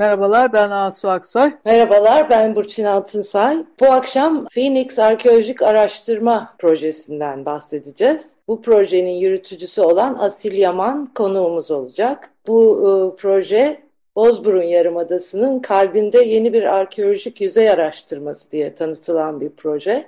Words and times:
Merhabalar 0.00 0.52
ben 0.52 0.70
Asu 0.70 1.08
Aksoy. 1.08 1.52
Merhabalar 1.64 2.30
ben 2.30 2.56
Burçin 2.56 2.84
Altınsay. 2.84 3.64
Bu 3.80 3.86
akşam 3.86 4.46
Phoenix 4.54 4.98
Arkeolojik 4.98 5.62
Araştırma 5.62 6.54
Projesi'nden 6.58 7.44
bahsedeceğiz. 7.44 8.34
Bu 8.48 8.62
projenin 8.62 9.10
yürütücüsü 9.10 9.82
olan 9.82 10.14
Asil 10.14 10.52
Yaman 10.52 11.14
konuğumuz 11.14 11.70
olacak. 11.70 12.30
Bu 12.46 12.78
e, 12.80 13.20
proje 13.20 13.80
Bozburun 14.16 14.62
Yarımadası'nın 14.62 15.58
kalbinde 15.58 16.18
yeni 16.22 16.52
bir 16.52 16.62
arkeolojik 16.62 17.40
yüzey 17.40 17.70
araştırması 17.70 18.52
diye 18.52 18.74
tanıtılan 18.74 19.40
bir 19.40 19.50
proje. 19.50 20.06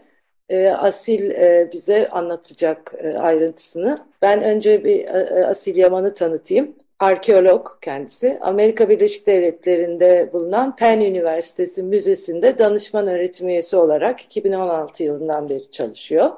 E, 0.49 0.69
Asil 0.69 1.31
e, 1.31 1.71
bize 1.73 2.09
anlatacak 2.09 2.95
e, 2.99 3.19
ayrıntısını. 3.19 3.99
Ben 4.23 4.43
önce 4.43 4.85
bir 4.85 5.09
e, 5.09 5.47
Asil 5.47 5.77
Yaman'ı 5.77 6.15
tanıtayım 6.15 6.75
arkeolog 7.03 7.67
kendisi. 7.81 8.39
Amerika 8.41 8.89
Birleşik 8.89 9.27
Devletleri'nde 9.27 10.31
bulunan 10.33 10.77
Penn 10.77 11.01
Üniversitesi 11.01 11.83
Müzesi'nde 11.83 12.59
danışman 12.59 13.07
öğretim 13.07 13.49
üyesi 13.49 13.77
olarak 13.77 14.21
2016 14.21 15.03
yılından 15.03 15.49
beri 15.49 15.71
çalışıyor. 15.71 16.31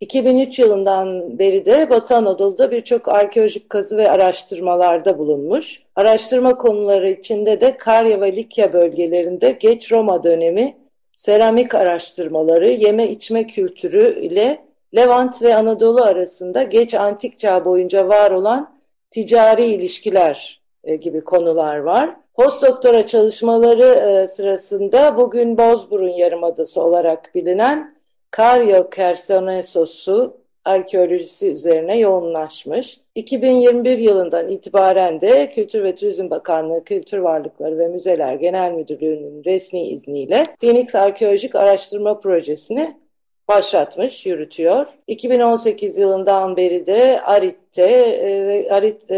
2003 0.00 0.58
yılından 0.58 1.38
beri 1.38 1.66
de 1.66 1.90
Batı 1.90 2.16
Anadolu'da 2.16 2.70
birçok 2.70 3.08
arkeolojik 3.08 3.70
kazı 3.70 3.96
ve 3.96 4.10
araştırmalarda 4.10 5.18
bulunmuş. 5.18 5.82
Araştırma 5.96 6.56
konuları 6.56 7.10
içinde 7.10 7.60
de 7.60 7.76
Karya 7.76 8.20
ve 8.20 8.36
Likya 8.36 8.72
bölgelerinde 8.72 9.50
geç 9.50 9.92
Roma 9.92 10.22
dönemi 10.22 10.76
seramik 11.14 11.74
araştırmaları, 11.74 12.70
yeme 12.70 13.10
içme 13.10 13.46
kültürü 13.46 14.20
ile 14.20 14.64
Levant 14.96 15.42
ve 15.42 15.56
Anadolu 15.56 16.02
arasında 16.02 16.62
geç 16.62 16.94
antik 16.94 17.38
çağ 17.38 17.64
boyunca 17.64 18.08
var 18.08 18.30
olan 18.30 18.73
ticari 19.14 19.64
ilişkiler 19.64 20.60
e, 20.84 20.96
gibi 20.96 21.20
konular 21.20 21.76
var. 21.76 22.16
Postdoktora 22.34 23.06
çalışmaları 23.06 23.84
e, 23.84 24.26
sırasında 24.26 25.16
bugün 25.16 25.58
Bozburun 25.58 26.08
Yarımadası 26.08 26.82
olarak 26.82 27.34
bilinen 27.34 27.94
Karyo 28.30 28.90
Kersonesos'u 28.90 30.36
arkeolojisi 30.64 31.52
üzerine 31.52 31.98
yoğunlaşmış. 31.98 33.00
2021 33.14 33.98
yılından 33.98 34.48
itibaren 34.48 35.20
de 35.20 35.50
Kültür 35.50 35.84
ve 35.84 35.94
Turizm 35.94 36.30
Bakanlığı 36.30 36.84
Kültür 36.84 37.18
Varlıkları 37.18 37.78
ve 37.78 37.88
Müzeler 37.88 38.34
Genel 38.34 38.72
Müdürlüğü'nün 38.72 39.44
resmi 39.44 39.88
izniyle 39.88 40.42
Phoenix 40.60 40.94
Arkeolojik 40.94 41.54
Araştırma 41.54 42.20
Projesi'ni 42.20 43.03
başlatmış, 43.48 44.26
yürütüyor. 44.26 44.86
2018 45.06 45.98
yılından 45.98 46.56
beri 46.56 46.86
de 46.86 47.20
ARİT'te 47.20 47.82
e, 47.82 48.68
Arit 48.70 49.10
e, 49.10 49.16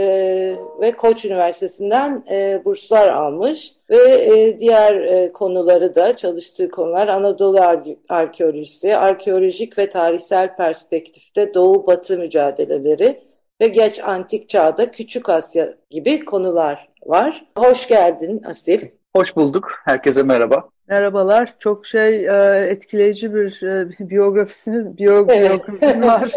ve 0.81 0.93
Koç 0.93 1.25
Üniversitesi'nden 1.25 2.25
e, 2.31 2.65
burslar 2.65 3.09
almış 3.09 3.73
ve 3.91 3.97
e, 3.97 4.61
diğer 4.61 4.95
e, 4.95 5.33
konuları 5.33 5.95
da 5.95 6.17
çalıştığı 6.17 6.71
konular 6.71 7.09
Anadolu 7.09 7.61
arkeolojisi, 8.09 8.97
arkeolojik 8.97 9.79
ve 9.79 9.89
tarihsel 9.89 10.57
perspektifte 10.57 11.55
Doğu 11.55 11.87
Batı 11.87 12.19
mücadeleleri 12.19 13.21
ve 13.61 13.69
geç 13.69 14.01
antik 14.05 14.49
çağda 14.49 14.91
Küçük 14.91 15.29
Asya 15.29 15.75
gibi 15.91 16.25
konular 16.25 16.89
var. 17.07 17.47
Hoş 17.59 17.89
geldin 17.89 18.43
Asil. 18.43 18.81
Hoş 19.17 19.37
bulduk. 19.37 19.73
Herkese 19.85 20.23
merhaba. 20.23 20.69
Merhabalar. 20.89 21.55
Çok 21.59 21.87
şey 21.87 22.27
e, 22.27 22.67
etkileyici 22.69 23.35
bir 23.35 23.63
e, 23.63 23.89
biyografisini 24.11 24.99
biyo, 24.99 25.27
evet. 25.29 25.83
var. 25.83 26.33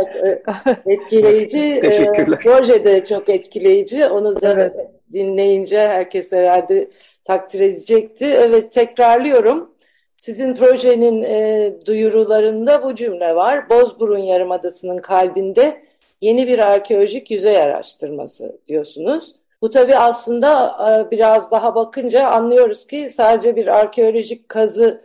etkileyici. 0.85 1.59
E, 1.59 1.81
Teşekkürler. 1.81 2.39
proje 2.43 2.83
de 2.83 3.05
çok 3.05 3.29
etkileyici. 3.29 4.05
Onu 4.05 4.41
da 4.41 4.53
evet. 4.53 4.75
dinleyince 5.13 5.79
herkes 5.79 6.31
herhalde 6.31 6.89
takdir 7.25 7.59
edecektir. 7.59 8.29
Evet 8.29 8.71
tekrarlıyorum. 8.71 9.71
Sizin 10.21 10.55
projenin 10.55 11.23
e, 11.23 11.73
duyurularında 11.85 12.83
bu 12.83 12.95
cümle 12.95 13.35
var. 13.35 13.69
Bozburun 13.69 14.17
Yarımadası'nın 14.17 14.97
kalbinde 14.97 15.83
yeni 16.21 16.47
bir 16.47 16.59
arkeolojik 16.59 17.31
yüzey 17.31 17.57
araştırması 17.57 18.59
diyorsunuz. 18.67 19.38
Bu 19.61 19.69
tabii 19.69 19.95
aslında 19.97 20.77
e, 21.07 21.11
biraz 21.11 21.51
daha 21.51 21.75
bakınca 21.75 22.27
anlıyoruz 22.27 22.87
ki 22.87 23.09
sadece 23.09 23.55
bir 23.55 23.67
arkeolojik 23.67 24.49
kazı 24.49 25.01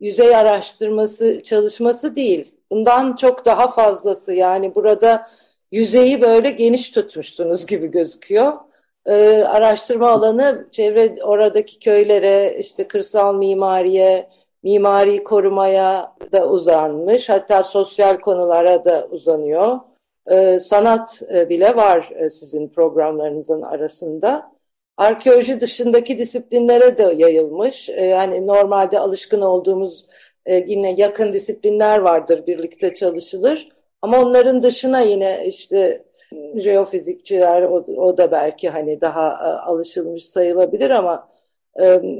yüzey 0.00 0.36
araştırması 0.36 1.42
çalışması 1.42 2.16
değil. 2.16 2.54
Bundan 2.70 3.16
çok 3.16 3.44
daha 3.44 3.68
fazlası 3.68 4.32
yani 4.32 4.74
burada 4.74 5.30
yüzeyi 5.72 6.20
böyle 6.22 6.50
geniş 6.50 6.90
tutmuşsunuz 6.90 7.66
gibi 7.66 7.86
gözüküyor. 7.90 8.52
Ee, 9.06 9.42
araştırma 9.42 10.08
alanı 10.08 10.68
çevre 10.72 11.24
oradaki 11.24 11.78
köylere, 11.78 12.56
işte 12.58 12.88
kırsal 12.88 13.34
mimariye, 13.34 14.28
mimari 14.62 15.24
korumaya 15.24 16.16
da 16.32 16.48
uzanmış. 16.48 17.28
Hatta 17.28 17.62
sosyal 17.62 18.16
konulara 18.20 18.84
da 18.84 19.08
uzanıyor 19.10 19.80
e, 20.30 20.58
sanat 20.58 21.22
e, 21.34 21.48
bile 21.48 21.76
var 21.76 22.10
e, 22.16 22.30
sizin 22.30 22.68
programlarınızın 22.68 23.62
arasında. 23.62 24.52
Arkeoloji 24.96 25.60
dışındaki 25.60 26.18
disiplinlere 26.18 26.98
de 26.98 27.02
yayılmış. 27.16 27.88
E, 27.88 28.04
yani 28.04 28.46
normalde 28.46 28.98
alışkın 28.98 29.40
olduğumuz 29.40 30.06
yine 30.66 30.94
yakın 30.98 31.32
disiplinler 31.32 31.98
vardır, 31.98 32.46
birlikte 32.46 32.94
çalışılır. 32.94 33.68
Ama 34.02 34.20
onların 34.20 34.62
dışına 34.62 35.00
yine 35.00 35.46
işte 35.46 36.04
jeofizikçiler 36.56 37.62
o, 37.62 38.16
da 38.16 38.30
belki 38.32 38.68
hani 38.68 39.00
daha 39.00 39.38
alışılmış 39.66 40.26
sayılabilir 40.26 40.90
ama 40.90 41.28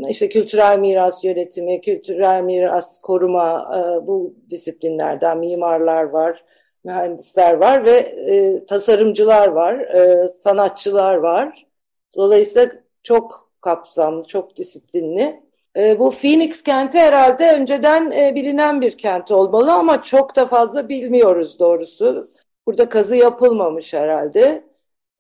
işte 0.09 0.29
kültürel 0.29 0.79
miras 0.79 1.25
yönetimi, 1.25 1.81
kültürel 1.81 2.43
miras 2.43 3.01
koruma 3.01 3.71
bu 4.07 4.35
disiplinlerden 4.51 5.39
mimarlar 5.39 6.03
var 6.03 6.45
mühendisler 6.85 7.55
var 7.55 7.85
ve 7.85 7.97
e, 7.97 8.67
tasarımcılar 8.67 9.49
var, 9.49 9.79
e, 9.81 10.29
sanatçılar 10.29 11.15
var. 11.15 11.67
Dolayısıyla 12.17 12.73
çok 13.03 13.51
kapsamlı, 13.61 14.25
çok 14.27 14.57
disiplinli. 14.57 15.43
E, 15.77 15.99
bu 15.99 16.11
Phoenix 16.11 16.63
kenti 16.63 16.99
herhalde 16.99 17.53
önceden 17.53 18.11
e, 18.11 18.35
bilinen 18.35 18.81
bir 18.81 18.99
kent 18.99 19.31
olmalı 19.31 19.73
ama 19.73 20.03
çok 20.03 20.37
da 20.37 20.47
fazla 20.47 20.89
bilmiyoruz 20.89 21.59
doğrusu. 21.59 22.31
Burada 22.67 22.89
kazı 22.89 23.17
yapılmamış 23.17 23.93
herhalde 23.95 24.65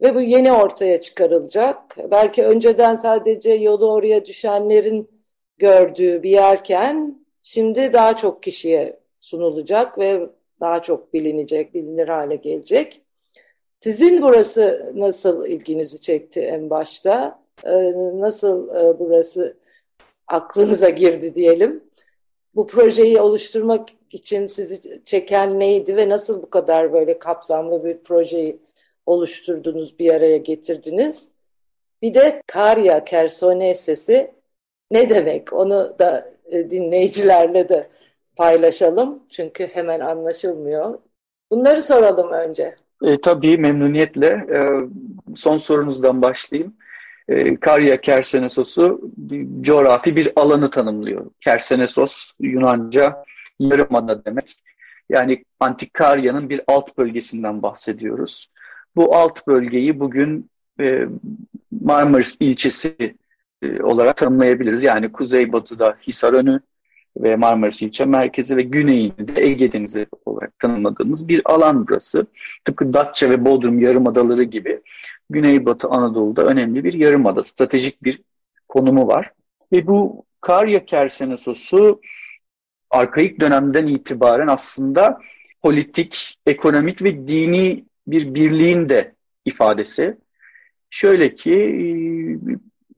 ve 0.03 0.15
bu 0.15 0.21
yeni 0.21 0.53
ortaya 0.53 1.01
çıkarılacak. 1.01 1.97
Belki 2.11 2.47
önceden 2.47 2.95
sadece 2.95 3.53
yolu 3.53 3.93
oraya 3.93 4.25
düşenlerin 4.25 5.11
gördüğü 5.59 6.23
bir 6.23 6.31
yerken 6.31 7.25
şimdi 7.43 7.93
daha 7.93 8.17
çok 8.17 8.43
kişiye 8.43 9.01
sunulacak 9.21 9.99
ve 9.99 10.31
daha 10.61 10.83
çok 10.83 11.15
bilinecek, 11.15 11.75
bilinir 11.75 12.09
hale 12.09 12.37
gelecek. 12.37 13.03
Sizin 13.81 14.23
burası 14.23 14.93
nasıl 14.95 15.47
ilginizi 15.47 16.01
çekti 16.01 16.41
en 16.41 16.71
başta? 16.71 17.43
Ee, 17.65 17.93
nasıl 18.21 18.69
e, 18.69 18.99
burası 18.99 19.57
aklınıza 20.27 20.89
girdi 20.89 21.35
diyelim? 21.35 21.85
Bu 22.55 22.67
projeyi 22.67 23.21
oluşturmak 23.21 23.89
için 24.11 24.47
sizi 24.47 25.05
çeken 25.05 25.61
neydi 25.61 25.97
ve 25.97 26.09
nasıl 26.09 26.43
bu 26.43 26.51
kadar 26.51 26.93
böyle 26.93 27.19
kapsamlı 27.19 27.85
bir 27.85 27.99
projeyi 27.99 28.59
oluşturdunuz, 29.07 29.99
bir 29.99 30.11
araya 30.15 30.37
getirdiniz? 30.37 31.31
Bir 32.03 32.15
de 32.15 32.43
Karya 32.47 33.05
Kersone 33.05 33.75
sesi 33.75 34.31
ne 34.91 35.11
demek? 35.11 35.53
Onu 35.53 35.97
da 35.99 36.33
e, 36.47 36.71
dinleyicilerle 36.71 37.69
de 37.69 37.87
paylaşalım. 38.41 39.19
Çünkü 39.31 39.67
hemen 39.67 40.01
anlaşılmıyor. 40.01 40.99
Bunları 41.51 41.83
soralım 41.83 42.33
önce. 42.33 42.77
E, 43.03 43.21
tabii 43.21 43.59
memnuniyetle. 43.59 44.27
E, 44.27 44.59
son 45.37 45.59
sorunuzdan 45.59 46.23
başlayayım. 46.23 46.75
E, 47.29 47.57
Karya 47.57 48.01
Kersenesos'u 48.01 49.11
coğrafi 49.61 50.17
bir 50.17 50.33
alanı 50.37 50.71
tanımlıyor. 50.71 51.31
Kersenesos 51.41 52.31
Yunanca 52.41 53.25
yarımada 53.59 54.25
demek. 54.25 54.63
Yani 55.09 55.45
Antik 55.61 55.95
Karya'nın 55.95 56.51
bir 56.51 56.61
alt 56.67 56.99
bölgesinden 56.99 57.63
bahsediyoruz. 57.63 58.51
Bu 58.97 59.17
alt 59.17 59.47
bölgeyi 59.47 60.01
bugün 60.01 60.51
e, 60.81 61.07
Marmaris 61.81 62.37
ilçesi 62.41 63.17
e, 63.63 63.83
olarak 63.83 64.17
tanımlayabiliriz. 64.17 64.83
Yani 64.83 65.13
kuzeybatıda 65.13 65.97
Hisarönü, 66.07 66.61
ve 67.17 67.37
Marmaris 67.37 67.83
ilçe 67.83 68.05
merkezi 68.05 68.57
ve 68.57 68.63
güneyinde 68.63 69.37
de 69.37 69.43
Ege 69.43 69.73
Denizi 69.73 70.07
olarak 70.25 70.59
tanımladığımız 70.59 71.29
bir 71.29 71.43
alan 71.45 71.89
burası. 71.89 72.27
Tıpkı 72.65 72.95
Datça 72.95 73.31
ve 73.31 73.45
Bodrum 73.45 73.79
yarımadaları 73.79 74.43
gibi 74.43 74.81
Güneybatı 75.31 75.89
Anadolu'da 75.89 76.45
önemli 76.45 76.85
bir 76.85 76.93
yarımada, 76.93 77.45
stratejik 77.45 78.05
bir 78.05 78.23
konumu 78.69 79.09
var. 79.09 79.33
Ve 79.73 79.87
bu 79.87 80.25
Karya 80.41 80.85
Kersenesosu 80.85 82.01
arkaik 82.91 83.41
dönemden 83.41 83.87
itibaren 83.87 84.49
aslında 84.49 85.19
politik, 85.63 86.39
ekonomik 86.47 87.03
ve 87.03 87.29
dini 87.29 87.85
bir 88.07 88.35
birliğin 88.35 88.89
de 88.89 89.15
ifadesi. 89.45 90.17
Şöyle 90.91 91.35
ki 91.35 91.55
e, 91.55 91.85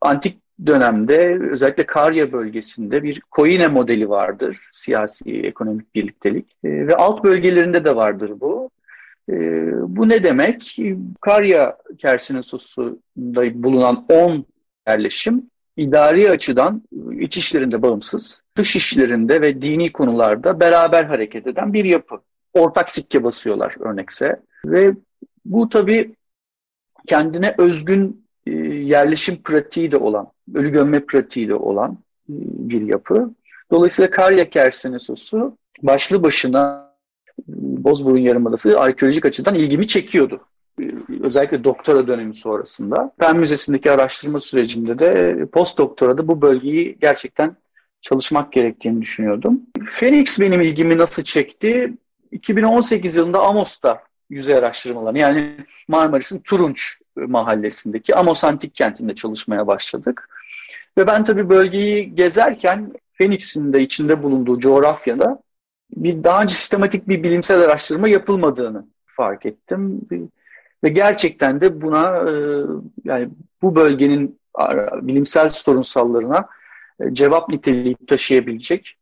antik 0.00 0.41
dönemde 0.66 1.38
özellikle 1.50 1.86
Karya 1.86 2.32
bölgesinde 2.32 3.02
bir 3.02 3.20
Koine 3.20 3.68
modeli 3.68 4.08
vardır. 4.08 4.68
Siyasi, 4.72 5.30
ekonomik 5.30 5.94
birliktelik. 5.94 6.56
E, 6.64 6.86
ve 6.86 6.96
alt 6.96 7.24
bölgelerinde 7.24 7.84
de 7.84 7.96
vardır 7.96 8.32
bu. 8.40 8.70
E, 9.28 9.34
bu 9.96 10.08
ne 10.08 10.24
demek? 10.24 10.78
Karya 11.20 11.76
Kersinosos'unda 11.98 13.62
bulunan 13.62 14.06
10 14.08 14.44
yerleşim 14.88 15.50
idari 15.76 16.30
açıdan 16.30 16.82
iç 17.20 17.36
işlerinde 17.36 17.82
bağımsız, 17.82 18.40
dış 18.56 18.76
işlerinde 18.76 19.40
ve 19.40 19.62
dini 19.62 19.92
konularda 19.92 20.60
beraber 20.60 21.04
hareket 21.04 21.46
eden 21.46 21.72
bir 21.72 21.84
yapı. 21.84 22.20
Ortak 22.54 22.90
sikke 22.90 23.24
basıyorlar 23.24 23.74
örnekse. 23.80 24.40
Ve 24.64 24.92
bu 25.44 25.68
tabii 25.68 26.14
kendine 27.06 27.54
özgün 27.58 28.26
e, 28.46 28.50
yerleşim 28.66 29.42
pratiği 29.42 29.92
de 29.92 29.96
olan, 29.96 30.31
ölü 30.54 30.70
gömme 30.70 31.00
pratiği 31.00 31.48
de 31.48 31.54
olan 31.54 31.90
e, 31.92 32.34
bir 32.70 32.82
yapı. 32.82 33.30
Dolayısıyla 33.70 34.10
Karya 34.10 34.50
Kersenesosu 34.50 35.56
başlı 35.82 36.22
başına 36.22 36.92
e, 37.38 37.52
Bozburun 37.84 38.18
Yarımadası 38.18 38.80
arkeolojik 38.80 39.26
açıdan 39.26 39.54
ilgimi 39.54 39.86
çekiyordu. 39.86 40.40
Özellikle 41.22 41.64
doktora 41.64 42.06
dönemi 42.06 42.34
sonrasında. 42.34 43.12
Pen 43.18 43.36
Müzesi'ndeki 43.36 43.90
araştırma 43.90 44.40
sürecimde 44.40 44.98
de 44.98 45.46
post 45.46 45.78
doktorada 45.78 46.28
bu 46.28 46.42
bölgeyi 46.42 46.98
gerçekten 47.00 47.56
çalışmak 48.00 48.52
gerektiğini 48.52 49.02
düşünüyordum. 49.02 49.60
Phoenix 49.98 50.40
benim 50.40 50.60
ilgimi 50.60 50.98
nasıl 50.98 51.22
çekti? 51.22 51.92
2018 52.32 53.16
yılında 53.16 53.40
Amos'ta 53.40 54.02
yüzey 54.30 54.54
araştırmalarını 54.54 55.18
yani 55.18 55.56
Marmaris'in 55.88 56.38
Turunç 56.38 56.98
mahallesindeki 57.16 58.14
Amos 58.14 58.44
Antik 58.44 58.74
Kenti'nde 58.74 59.14
çalışmaya 59.14 59.66
başladık. 59.66 60.28
Ve 60.98 61.06
ben 61.06 61.24
tabii 61.24 61.48
bölgeyi 61.48 62.14
gezerken 62.14 62.92
Phoenix'in 63.18 63.72
de 63.72 63.82
içinde 63.82 64.22
bulunduğu 64.22 64.60
coğrafyada 64.60 65.42
bir 65.96 66.24
daha 66.24 66.42
önce 66.42 66.54
sistematik 66.54 67.08
bir 67.08 67.22
bilimsel 67.22 67.60
araştırma 67.60 68.08
yapılmadığını 68.08 68.86
fark 69.06 69.46
ettim. 69.46 70.00
Ve 70.84 70.88
gerçekten 70.88 71.60
de 71.60 71.80
buna 71.80 72.30
e, 72.30 72.32
yani 73.04 73.28
bu 73.62 73.74
bölgenin 73.74 74.40
bilimsel 75.02 75.48
sorunsallarına 75.48 76.48
e, 77.00 77.14
cevap 77.14 77.48
niteliği 77.48 77.96
taşıyabilecek 78.06 78.96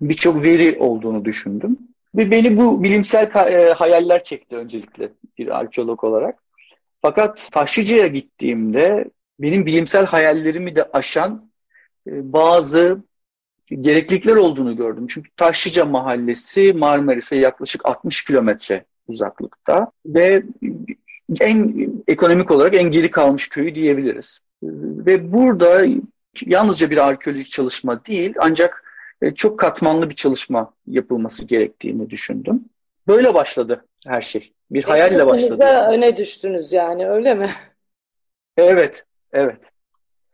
birçok 0.00 0.42
veri 0.42 0.78
olduğunu 0.78 1.24
düşündüm. 1.24 1.78
Ve 2.16 2.30
beni 2.30 2.56
bu 2.56 2.82
bilimsel 2.82 3.30
e, 3.34 3.72
hayaller 3.72 4.24
çekti 4.24 4.56
öncelikle 4.56 5.12
bir 5.38 5.58
arkeolog 5.58 6.04
olarak. 6.04 6.45
Fakat 7.06 7.48
Taşlıca'ya 7.52 8.06
gittiğimde 8.06 9.10
benim 9.40 9.66
bilimsel 9.66 10.06
hayallerimi 10.06 10.76
de 10.76 10.88
aşan 10.92 11.50
e, 12.06 12.32
bazı 12.32 12.98
gereklilikler 13.68 14.36
olduğunu 14.36 14.76
gördüm. 14.76 15.06
Çünkü 15.10 15.30
Taşlıca 15.36 15.84
Mahallesi 15.84 16.72
Marmaris'e 16.72 17.36
yaklaşık 17.36 17.86
60 17.86 18.24
kilometre 18.24 18.84
uzaklıkta 19.08 19.90
ve 20.06 20.42
en 21.40 21.88
ekonomik 22.08 22.50
olarak 22.50 22.74
en 22.74 22.90
geri 22.90 23.10
kalmış 23.10 23.48
köyü 23.48 23.74
diyebiliriz. 23.74 24.38
Ve 24.62 25.32
burada 25.32 25.84
yalnızca 26.46 26.90
bir 26.90 27.08
arkeolojik 27.08 27.50
çalışma 27.50 28.04
değil 28.04 28.34
ancak 28.38 28.84
e, 29.22 29.34
çok 29.34 29.58
katmanlı 29.58 30.10
bir 30.10 30.14
çalışma 30.14 30.72
yapılması 30.86 31.44
gerektiğini 31.44 32.10
düşündüm. 32.10 32.64
Böyle 33.08 33.34
başladı 33.34 33.84
her 34.06 34.22
şey. 34.22 34.52
Bir 34.70 34.84
hayalle 34.84 35.26
başladı. 35.26 35.64
Yani. 35.64 35.96
öne 35.96 36.16
düştünüz 36.16 36.72
yani 36.72 37.08
öyle 37.08 37.34
mi? 37.34 37.50
Evet, 38.56 39.04
evet. 39.32 39.56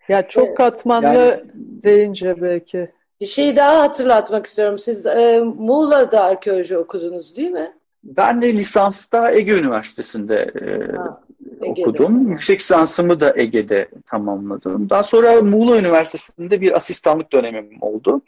Ya 0.08 0.28
çok 0.28 0.56
katmanlı 0.56 1.06
yani, 1.06 1.40
deyince 1.54 2.42
belki. 2.42 2.90
Bir 3.20 3.26
şey 3.26 3.56
daha 3.56 3.80
hatırlatmak 3.80 4.46
istiyorum. 4.46 4.78
Siz 4.78 5.06
e, 5.06 5.40
Muğla'da 5.58 6.24
arkeoloji 6.24 6.78
okudunuz 6.78 7.36
değil 7.36 7.50
mi? 7.50 7.72
Ben 8.04 8.42
de 8.42 8.52
lisansta 8.52 9.32
Ege 9.32 9.52
Üniversitesi'nde 9.52 10.36
e, 10.36 10.96
ha, 10.96 11.20
okudum. 11.60 12.30
Yüksek 12.30 12.60
lisansımı 12.60 13.20
da 13.20 13.32
Ege'de 13.36 13.88
tamamladım. 14.06 14.90
Daha 14.90 15.02
sonra 15.02 15.42
Muğla 15.42 15.78
Üniversitesi'nde 15.78 16.60
bir 16.60 16.76
asistanlık 16.76 17.32
dönemim 17.32 17.70
oldu 17.80 18.22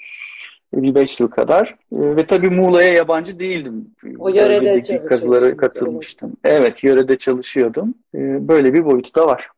bir 0.74 0.94
beş 0.94 1.20
yıl 1.20 1.28
kadar. 1.28 1.68
E, 1.92 2.16
ve 2.16 2.26
tabii 2.26 2.50
Muğla'ya 2.50 2.92
yabancı 2.92 3.38
değildim. 3.38 3.94
O 4.18 4.28
yörede 4.28 5.06
kazılara 5.06 5.56
katılmıştım. 5.56 6.32
Evet. 6.44 6.84
yörede 6.84 7.18
çalışıyordum. 7.18 7.94
E, 8.14 8.48
böyle 8.48 8.74
bir 8.74 8.84
boyutu 8.84 9.14
da 9.14 9.26
var. 9.26 9.48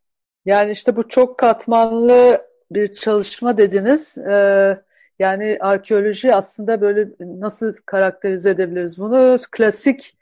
Yani 0.46 0.70
işte 0.70 0.96
bu 0.96 1.08
çok 1.08 1.38
katmanlı 1.38 2.46
bir 2.70 2.94
çalışma 2.94 3.56
dediniz. 3.56 4.18
Ee, 4.18 4.78
yani 5.18 5.58
arkeoloji 5.60 6.34
aslında 6.34 6.80
böyle 6.80 7.08
nasıl 7.20 7.72
karakterize 7.86 8.50
edebiliriz 8.50 8.98
bunu? 8.98 9.38
Klasik 9.52 10.16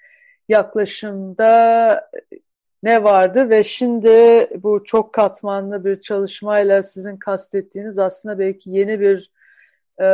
yaklaşımda 0.49 2.11
ne 2.83 3.05
vardı 3.05 3.51
ve 3.51 3.65
şimdi 3.65 4.09
bu 4.63 4.85
çok 4.85 5.13
katmanlı 5.13 5.85
bir 5.85 6.01
çalışmayla 6.01 6.83
sizin 6.83 7.17
kastettiğiniz 7.17 7.99
aslında 7.99 8.39
belki 8.39 8.71
yeni 8.71 9.01
bir 9.01 9.31
e, 10.01 10.05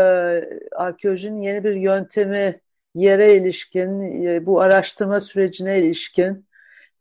arkeolojinin 0.73 1.41
yeni 1.41 1.65
bir 1.65 1.75
yöntemi 1.75 2.61
yere 2.95 3.35
ilişkin, 3.35 4.23
e, 4.27 4.47
bu 4.47 4.61
araştırma 4.61 5.21
sürecine 5.21 5.79
ilişkin 5.79 6.47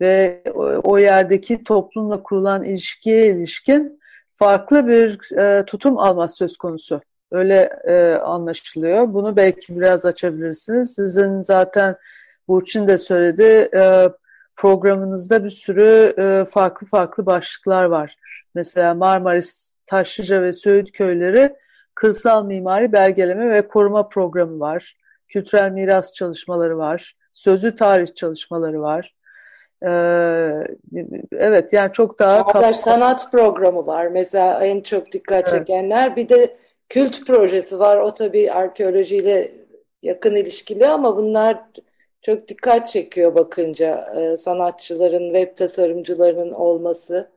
ve 0.02 0.44
o, 0.54 0.64
o 0.84 0.98
yerdeki 0.98 1.64
toplumla 1.64 2.24
kurulan 2.24 2.64
ilişkiye 2.64 3.28
ilişkin 3.28 4.00
farklı 4.32 4.88
bir 4.88 5.38
e, 5.38 5.66
tutum 5.66 5.98
alması 5.98 6.36
söz 6.36 6.58
konusu. 6.58 7.02
Öyle 7.32 7.70
e, 7.88 8.14
anlaşılıyor. 8.14 9.14
Bunu 9.14 9.36
belki 9.36 9.80
biraz 9.80 10.06
açabilirsiniz. 10.06 10.94
Sizin 10.96 11.42
zaten 11.42 11.96
Burçin 12.48 12.88
de 12.88 12.98
söyledi. 12.98 13.70
E, 13.76 14.10
programınızda 14.56 15.44
bir 15.44 15.50
sürü 15.50 16.14
e, 16.18 16.46
farklı 16.46 16.88
farklı 16.88 17.26
başlıklar 17.26 17.84
var. 17.84 18.16
Mesela 18.56 18.94
Marmaris, 18.94 19.76
Taşlıca 19.86 20.42
ve 20.42 20.54
Söğüt 20.54 20.92
köyleri 20.92 21.56
kırsal 22.00 22.46
mimari 22.46 22.92
belgeleme 22.92 23.50
ve 23.50 23.68
koruma 23.68 24.10
programı 24.10 24.60
var. 24.60 24.98
Kültürel 25.28 25.72
miras 25.72 26.14
çalışmaları 26.14 26.78
var. 26.78 27.16
Sözlü 27.34 27.76
tarih 27.76 28.16
çalışmaları 28.16 28.82
var. 28.82 29.16
Ee, 29.84 29.88
evet 31.32 31.74
yani 31.74 31.92
çok 31.94 32.20
daha 32.20 32.44
kapsamlı. 32.44 32.76
sanat 32.76 33.32
programı 33.32 33.88
var 33.88 34.08
mesela 34.08 34.66
en 34.66 34.82
çok 34.82 35.12
dikkat 35.12 35.54
evet. 35.54 35.60
çekenler. 35.60 36.16
Bir 36.16 36.30
de 36.30 36.58
kült 36.90 37.26
projesi 37.28 37.80
var. 37.80 37.98
O 37.98 38.14
tabii 38.14 38.52
arkeolojiyle 38.52 39.52
yakın 40.04 40.36
ilişkili 40.36 40.88
ama 40.88 41.18
bunlar 41.18 41.58
çok 42.22 42.48
dikkat 42.48 42.90
çekiyor 42.90 43.36
bakınca 43.36 44.14
ee, 44.16 44.38
sanatçıların, 44.38 45.34
web 45.34 45.58
tasarımcılarının 45.58 46.52
olması 46.52 47.30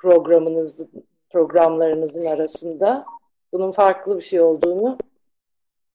programınız 0.00 0.88
programlarınızın 1.30 2.24
arasında 2.24 3.04
bunun 3.52 3.70
farklı 3.70 4.16
bir 4.16 4.22
şey 4.22 4.40
olduğunu 4.40 4.98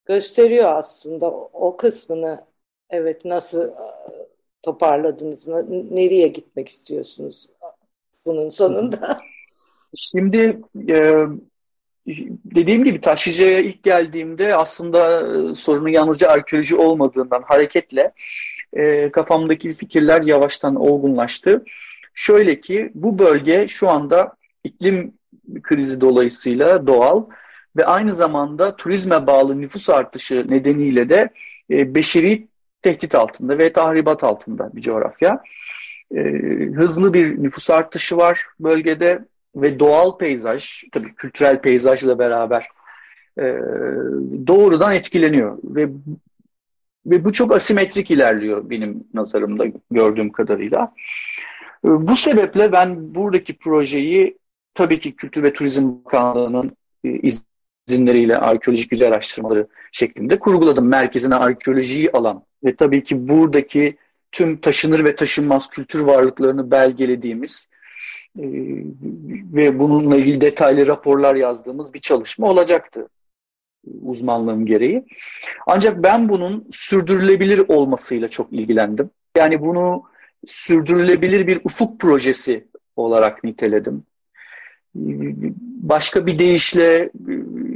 gösteriyor 0.05 0.75
aslında. 0.75 1.31
O 1.31 1.77
kısmını 1.77 2.45
evet 2.89 3.25
nasıl 3.25 3.63
e, 3.63 3.73
toparladınız 4.63 5.47
nereye 5.91 6.27
gitmek 6.27 6.69
istiyorsunuz 6.69 7.49
bunun 8.25 8.49
sonunda? 8.49 9.19
Şimdi 9.95 10.61
e, 10.89 11.25
dediğim 12.55 12.83
gibi 12.83 13.01
taşıyıcıya 13.01 13.59
ilk 13.59 13.83
geldiğimde 13.83 14.55
aslında 14.55 15.21
e, 15.21 15.55
sorunun 15.55 15.89
yalnızca 15.89 16.27
arkeoloji 16.27 16.75
olmadığından 16.75 17.41
hareketle 17.41 18.13
e, 18.73 19.11
kafamdaki 19.11 19.73
fikirler 19.73 20.21
yavaştan 20.21 20.75
olgunlaştı. 20.75 21.63
Şöyle 22.13 22.59
ki 22.61 22.91
bu 22.93 23.19
bölge 23.19 23.67
şu 23.67 23.89
anda 23.89 24.35
iklim 24.63 25.13
krizi 25.61 26.01
dolayısıyla 26.01 26.87
doğal 26.87 27.23
ve 27.77 27.85
aynı 27.85 28.13
zamanda 28.13 28.75
turizme 28.75 29.27
bağlı 29.27 29.61
nüfus 29.61 29.89
artışı 29.89 30.45
nedeniyle 30.49 31.09
de 31.09 31.29
e, 31.71 31.95
beşeri 31.95 32.47
tehdit 32.81 33.15
altında 33.15 33.57
ve 33.57 33.73
tahribat 33.73 34.23
altında 34.23 34.75
bir 34.75 34.81
coğrafya. 34.81 35.43
E, 36.15 36.19
hızlı 36.75 37.13
bir 37.13 37.43
nüfus 37.43 37.69
artışı 37.69 38.17
var 38.17 38.45
bölgede 38.59 39.25
ve 39.55 39.79
doğal 39.79 40.17
peyzaj, 40.17 40.83
tabii 40.91 41.15
kültürel 41.15 41.61
peyzajla 41.61 42.19
beraber 42.19 42.67
e, 43.39 43.43
doğrudan 44.47 44.93
etkileniyor 44.93 45.57
ve 45.63 45.89
ve 47.05 47.25
bu 47.25 47.33
çok 47.33 47.51
asimetrik 47.55 48.11
ilerliyor 48.11 48.69
benim 48.69 49.03
nazarımda 49.13 49.65
gördüğüm 49.91 50.31
kadarıyla. 50.31 50.93
Bu 51.83 52.15
sebeple 52.15 52.71
ben 52.71 53.15
buradaki 53.15 53.57
projeyi 53.57 54.37
tabii 54.73 54.99
ki 54.99 55.15
Kültür 55.15 55.43
ve 55.43 55.53
Turizm 55.53 55.89
Bakanlığı'nın 56.05 56.77
izinleriyle 57.87 58.37
arkeolojik 58.37 58.91
yüzey 58.91 59.07
araştırmaları 59.07 59.67
şeklinde 59.91 60.39
kurguladım. 60.39 60.87
Merkezine 60.87 61.35
arkeolojiyi 61.35 62.11
alan 62.11 62.43
ve 62.63 62.75
tabii 62.75 63.03
ki 63.03 63.29
buradaki 63.29 63.97
tüm 64.31 64.57
taşınır 64.57 65.05
ve 65.05 65.15
taşınmaz 65.15 65.69
kültür 65.69 65.99
varlıklarını 65.99 66.71
belgelediğimiz 66.71 67.67
e, 68.39 68.45
ve 69.53 69.79
bununla 69.79 70.15
ilgili 70.15 70.41
detaylı 70.41 70.87
raporlar 70.87 71.35
yazdığımız 71.35 71.93
bir 71.93 71.99
çalışma 71.99 72.47
olacaktı 72.47 73.07
uzmanlığım 74.01 74.65
gereği. 74.65 75.05
Ancak 75.67 76.03
ben 76.03 76.29
bunun 76.29 76.67
sürdürülebilir 76.71 77.61
olmasıyla 77.67 78.27
çok 78.27 78.53
ilgilendim. 78.53 79.09
Yani 79.37 79.61
bunu 79.61 80.03
sürdürülebilir 80.47 81.47
bir 81.47 81.61
ufuk 81.63 81.99
projesi 81.99 82.67
olarak 82.95 83.43
niteledim. 83.43 84.03
Başka 85.83 86.25
bir 86.25 86.39
deyişle 86.39 87.09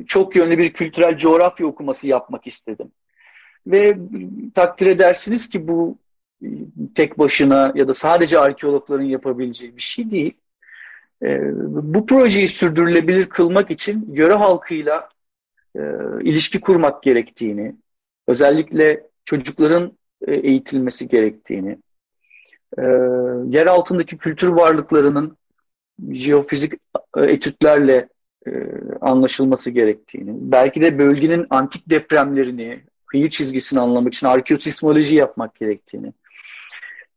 çok 0.07 0.35
yönlü 0.35 0.57
bir 0.57 0.73
kültürel 0.73 1.17
coğrafya 1.17 1.67
okuması 1.67 2.07
yapmak 2.07 2.47
istedim. 2.47 2.91
Ve 3.67 3.97
takdir 4.55 4.85
edersiniz 4.85 5.49
ki 5.49 5.67
bu 5.67 5.97
tek 6.95 7.19
başına 7.19 7.71
ya 7.75 7.87
da 7.87 7.93
sadece 7.93 8.39
arkeologların 8.39 9.03
yapabileceği 9.03 9.75
bir 9.75 9.81
şey 9.81 10.11
değil. 10.11 10.33
Bu 11.61 12.05
projeyi 12.05 12.47
sürdürülebilir 12.47 13.29
kılmak 13.29 13.71
için 13.71 14.13
yöre 14.13 14.33
halkıyla 14.33 15.09
e, 15.75 15.81
ilişki 16.21 16.61
kurmak 16.61 17.03
gerektiğini, 17.03 17.75
özellikle 18.27 19.07
çocukların 19.25 19.97
e, 20.27 20.35
eğitilmesi 20.35 21.07
gerektiğini, 21.07 21.77
e, 22.77 22.83
yer 23.45 23.65
altındaki 23.65 24.17
kültür 24.17 24.47
varlıklarının 24.47 25.37
jeofizik 26.11 26.73
e, 27.17 27.21
etütlerle 27.21 28.09
e, 28.47 28.69
anlaşılması 29.01 29.71
gerektiğini, 29.71 30.31
belki 30.33 30.81
de 30.81 30.99
bölgenin 30.99 31.47
antik 31.49 31.89
depremlerini, 31.89 32.79
kıyı 33.05 33.29
çizgisini 33.29 33.79
anlamak 33.79 34.13
için 34.13 34.27
arkeosismoloji 34.27 35.15
yapmak 35.15 35.55
gerektiğini, 35.55 36.13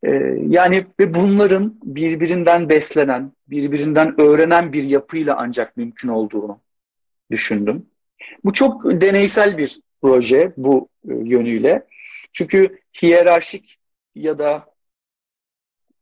e, 0.02 0.10
yani 0.48 0.86
ve 1.00 1.14
bunların 1.14 1.74
birbirinden 1.82 2.68
beslenen, 2.68 3.32
birbirinden 3.48 4.20
öğrenen 4.20 4.72
bir 4.72 4.82
yapıyla 4.82 5.36
ancak 5.38 5.76
mümkün 5.76 6.08
olduğunu 6.08 6.60
düşündüm. 7.30 7.86
Bu 8.44 8.52
çok 8.52 8.84
deneysel 8.84 9.58
bir 9.58 9.80
proje 10.02 10.52
bu 10.56 10.88
e, 11.08 11.14
yönüyle. 11.14 11.86
Çünkü 12.32 12.78
hiyerarşik 13.02 13.78
ya 14.14 14.38
da 14.38 14.66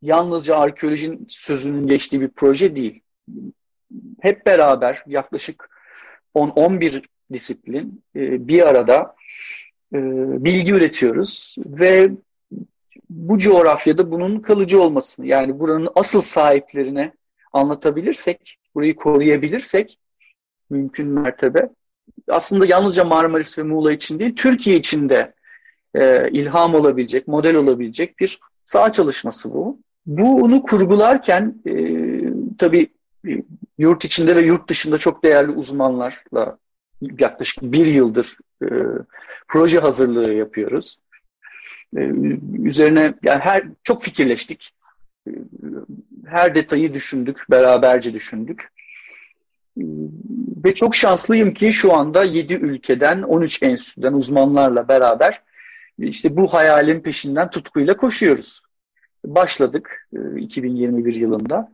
yalnızca 0.02 0.56
arkeolojinin 0.56 1.26
sözünün 1.28 1.86
geçtiği 1.86 2.20
bir 2.20 2.28
proje 2.28 2.76
değil. 2.76 3.00
Hep 4.20 4.46
beraber 4.46 5.02
yaklaşık 5.06 5.70
10-11 6.34 7.04
disiplin 7.32 8.02
e, 8.16 8.48
bir 8.48 8.68
arada 8.68 9.14
e, 9.94 9.98
bilgi 10.44 10.72
üretiyoruz 10.72 11.56
ve 11.58 12.10
bu 13.10 13.38
coğrafyada 13.38 14.10
bunun 14.10 14.40
kalıcı 14.40 14.82
olmasını 14.82 15.26
yani 15.26 15.58
buranın 15.58 15.88
asıl 15.94 16.20
sahiplerine 16.20 17.12
anlatabilirsek, 17.52 18.58
burayı 18.74 18.96
koruyabilirsek 18.96 19.98
mümkün 20.70 21.06
mertebe 21.06 21.68
aslında 22.28 22.66
yalnızca 22.66 23.04
Marmaris 23.04 23.58
ve 23.58 23.62
Muğla 23.62 23.92
için 23.92 24.18
değil, 24.18 24.36
Türkiye 24.36 24.76
için 24.76 25.08
de 25.08 25.34
e, 25.94 26.30
ilham 26.30 26.74
olabilecek, 26.74 27.28
model 27.28 27.54
olabilecek 27.54 28.18
bir 28.20 28.40
saha 28.64 28.92
çalışması 28.92 29.54
bu. 29.54 29.78
Bunu 30.06 30.62
kurgularken 30.62 31.54
e, 31.66 31.72
tabii 32.58 32.88
yurt 33.78 34.04
içinde 34.04 34.36
ve 34.36 34.40
yurt 34.40 34.70
dışında 34.70 34.98
çok 34.98 35.24
değerli 35.24 35.50
uzmanlarla 35.50 36.58
yaklaşık 37.18 37.62
bir 37.62 37.86
yıldır 37.86 38.36
e, 38.62 38.66
proje 39.48 39.78
hazırlığı 39.78 40.32
yapıyoruz. 40.32 40.98
E, 41.96 42.00
üzerine 42.62 43.14
yani 43.22 43.40
her 43.40 43.62
çok 43.82 44.02
fikirleştik. 44.02 44.74
E, 45.28 45.30
her 46.26 46.54
detayı 46.54 46.94
düşündük, 46.94 47.44
beraberce 47.50 48.14
düşündük. 48.14 48.68
Ve 50.64 50.74
çok 50.74 50.96
şanslıyım 50.96 51.54
ki 51.54 51.72
şu 51.72 51.94
anda 51.94 52.24
7 52.24 52.54
ülkeden 52.54 53.22
13 53.22 53.62
enstitüden 53.62 54.12
uzmanlarla 54.12 54.88
beraber 54.88 55.42
işte 55.98 56.36
bu 56.36 56.52
hayalin 56.52 57.00
peşinden 57.00 57.50
tutkuyla 57.50 57.96
koşuyoruz. 57.96 58.62
Başladık 59.24 60.08
2021 60.36 61.14
e, 61.14 61.18
yılında 61.18 61.72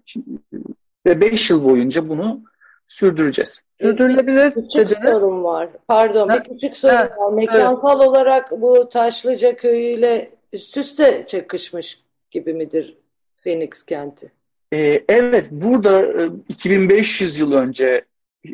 ve 1.07 1.21
5 1.21 1.51
yıl 1.51 1.65
boyunca 1.65 2.09
bunu 2.09 2.43
sürdüreceğiz. 2.89 3.63
Sürdürülebilir 3.81 4.51
küçük 4.51 4.75
dediniz. 4.75 5.19
sorun 5.19 5.45
var. 5.45 5.69
Pardon 5.89 6.29
ha, 6.29 6.45
bir 6.45 6.51
küçük 6.51 6.77
sorun 6.77 6.95
ha, 6.95 7.11
var. 7.19 7.33
Mekansal 7.33 8.01
evet. 8.01 8.09
olarak 8.09 8.51
bu 8.51 8.89
Taşlıca 8.89 9.57
köyüyle 9.57 10.31
üst 10.53 10.77
üste 10.77 11.25
çakışmış 11.27 12.01
gibi 12.31 12.55
midir 12.55 12.97
Phoenix 13.43 13.83
kenti? 13.83 14.33
Ee, 14.73 15.05
evet, 15.09 15.47
burada 15.51 16.03
2500 16.49 17.37
e, 17.37 17.41
yıl 17.41 17.53
önce 17.53 18.05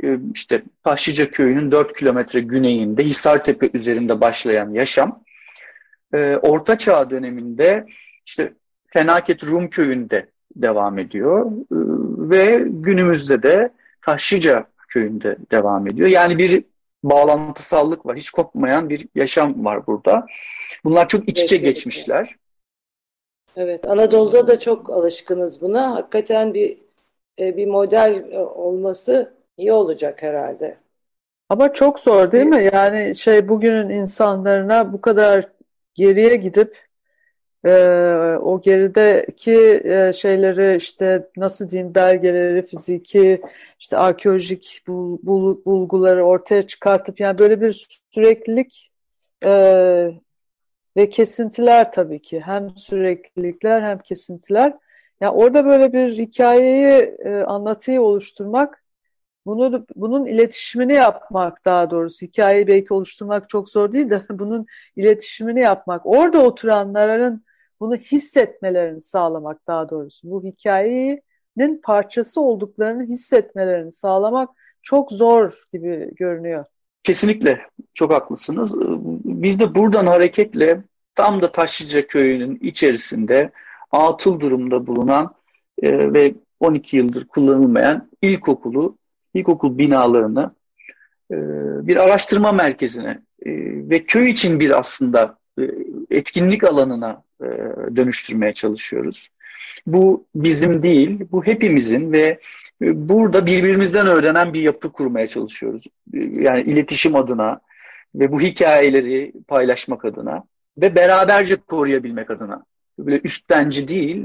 e, 0.02 0.18
işte 0.34 0.62
Taşlıca 0.84 1.30
Köyü'nün 1.30 1.70
4 1.72 1.98
kilometre 1.98 2.40
güneyinde 2.40 3.04
Hisartepe 3.04 3.70
üzerinde 3.74 4.20
başlayan 4.20 4.70
yaşam 4.70 5.22
e, 6.14 6.36
Orta 6.36 6.78
Çağ 6.78 7.10
döneminde 7.10 7.86
işte 8.26 8.52
Fenaket 8.86 9.44
Rum 9.44 9.70
Köyü'nde 9.70 10.26
devam 10.56 10.98
ediyor 10.98 11.52
ve 12.30 12.64
günümüzde 12.66 13.42
de 13.42 13.70
Taşlıca 14.02 14.66
Köyü'nde 14.88 15.36
devam 15.50 15.86
ediyor. 15.86 16.08
Yani 16.08 16.38
bir 16.38 16.64
bağlantısallık 17.02 18.06
var. 18.06 18.16
Hiç 18.16 18.30
kopmayan 18.30 18.90
bir 18.90 19.08
yaşam 19.14 19.64
var 19.64 19.86
burada. 19.86 20.26
Bunlar 20.84 21.08
çok 21.08 21.28
iç 21.28 21.40
içe 21.40 21.56
geçmişler. 21.56 22.36
Evet, 23.56 23.84
Anadolu'da 23.84 24.46
da 24.46 24.58
çok 24.58 24.90
alışkınız 24.90 25.62
buna. 25.62 25.94
Hakikaten 25.94 26.54
bir 26.54 26.78
e, 27.38 27.56
bir 27.56 27.66
model 27.66 28.24
e, 28.30 28.38
olması 28.38 29.34
iyi 29.56 29.72
olacak 29.72 30.22
herhalde. 30.22 30.76
Ama 31.48 31.72
çok 31.72 32.00
zor 32.00 32.32
değil 32.32 32.46
mi? 32.46 32.70
Yani 32.72 33.14
şey 33.14 33.48
bugünün 33.48 33.88
insanlarına 33.88 34.92
bu 34.92 35.00
kadar 35.00 35.48
geriye 35.94 36.36
gidip 36.36 36.89
e, 37.64 37.70
o 38.42 38.60
gerideki 38.60 39.80
e, 39.84 40.12
şeyleri 40.12 40.76
işte 40.76 41.28
nasıl 41.36 41.70
diyeyim 41.70 41.94
belgeleri, 41.94 42.66
fiziki, 42.66 43.42
işte 43.80 43.96
arkeolojik 43.96 44.82
bul, 44.86 45.18
bul, 45.22 45.64
bulguları 45.64 46.24
ortaya 46.24 46.66
çıkartıp 46.66 47.20
yani 47.20 47.38
böyle 47.38 47.60
bir 47.60 47.88
süreklilik 48.10 48.90
e, 49.44 49.50
ve 50.96 51.10
kesintiler 51.10 51.92
tabii 51.92 52.22
ki. 52.22 52.40
Hem 52.40 52.76
süreklilikler 52.76 53.82
hem 53.82 53.98
kesintiler. 53.98 54.74
Yani 55.20 55.32
orada 55.32 55.64
böyle 55.64 55.92
bir 55.92 56.18
hikayeyi, 56.18 57.16
e, 57.24 57.42
anlatıyı 57.42 58.02
oluşturmak, 58.02 58.84
bunu 59.46 59.86
bunun 59.96 60.26
iletişimini 60.26 60.92
yapmak 60.94 61.64
daha 61.64 61.90
doğrusu. 61.90 62.26
Hikayeyi 62.26 62.66
belki 62.66 62.94
oluşturmak 62.94 63.48
çok 63.48 63.68
zor 63.70 63.92
değil 63.92 64.10
de 64.10 64.22
bunun 64.30 64.66
iletişimini 64.96 65.60
yapmak. 65.60 66.06
Orada 66.06 66.42
oturanların 66.42 67.44
bunu 67.80 67.96
hissetmelerini 67.96 69.00
sağlamak 69.00 69.66
daha 69.66 69.90
doğrusu. 69.90 70.30
Bu 70.30 70.44
hikayenin 70.44 71.80
parçası 71.82 72.40
olduklarını 72.40 73.02
hissetmelerini 73.02 73.92
sağlamak 73.92 74.50
çok 74.82 75.12
zor 75.12 75.62
gibi 75.72 76.10
görünüyor. 76.16 76.64
Kesinlikle 77.02 77.60
çok 77.94 78.12
haklısınız. 78.12 78.74
Biz 79.24 79.60
de 79.60 79.74
buradan 79.74 80.06
hareketle 80.06 80.82
tam 81.14 81.42
da 81.42 81.52
Taşlıca 81.52 82.06
köyünün 82.06 82.58
içerisinde 82.62 83.50
atıl 83.90 84.40
durumda 84.40 84.86
bulunan 84.86 85.34
e, 85.82 86.12
ve 86.12 86.34
12 86.60 86.96
yıldır 86.96 87.26
kullanılmayan 87.28 88.10
ilkokulu, 88.22 88.96
ilkokul 89.34 89.78
binalarını 89.78 90.50
e, 91.30 91.36
bir 91.86 91.96
araştırma 91.96 92.52
merkezine 92.52 93.10
e, 93.46 93.50
ve 93.90 94.04
köy 94.04 94.30
için 94.30 94.60
bir 94.60 94.78
aslında 94.78 95.38
etkinlik 96.10 96.64
alanına 96.64 97.22
e, 97.42 97.46
dönüştürmeye 97.96 98.54
çalışıyoruz. 98.54 99.28
Bu 99.86 100.26
bizim 100.34 100.82
değil, 100.82 101.20
bu 101.32 101.46
hepimizin 101.46 102.12
ve 102.12 102.40
e, 102.82 103.08
burada 103.08 103.46
birbirimizden 103.46 104.06
öğrenen 104.06 104.54
bir 104.54 104.60
yapı 104.60 104.92
kurmaya 104.92 105.26
çalışıyoruz. 105.26 105.84
E, 106.14 106.18
yani 106.18 106.62
iletişim 106.62 107.14
adına 107.14 107.60
ve 108.14 108.32
bu 108.32 108.40
hikayeleri 108.40 109.32
paylaşmak 109.48 110.04
adına 110.04 110.44
ve 110.78 110.94
beraberce 110.94 111.56
koruyabilmek 111.56 112.30
adına. 112.30 112.64
Böyle 112.98 113.20
üsttenci 113.24 113.88
değil, 113.88 114.24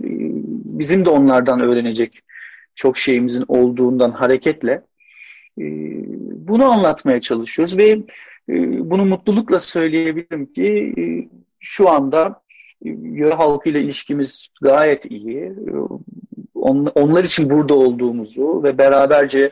bizim 0.66 1.06
de 1.06 1.10
onlardan 1.10 1.60
öğrenecek 1.60 2.20
çok 2.76 2.98
şeyimizin 2.98 3.46
olduğundan 3.48 4.12
hareketle 4.12 4.82
bunu 6.48 6.72
anlatmaya 6.72 7.22
çalışıyoruz 7.22 7.78
ve 7.78 8.00
bunu 8.80 9.06
mutlulukla 9.06 9.60
söyleyebilirim 9.60 10.54
ki 10.54 10.94
şu 11.60 11.90
anda 11.90 12.42
yöre 12.84 13.34
halkıyla 13.34 13.80
ilişkimiz 13.80 14.48
gayet 14.62 15.12
iyi. 15.12 15.54
On, 16.56 16.92
onlar 16.96 17.24
için 17.24 17.50
burada 17.50 17.74
olduğumuzu 17.74 18.64
ve 18.64 18.78
beraberce 18.78 19.52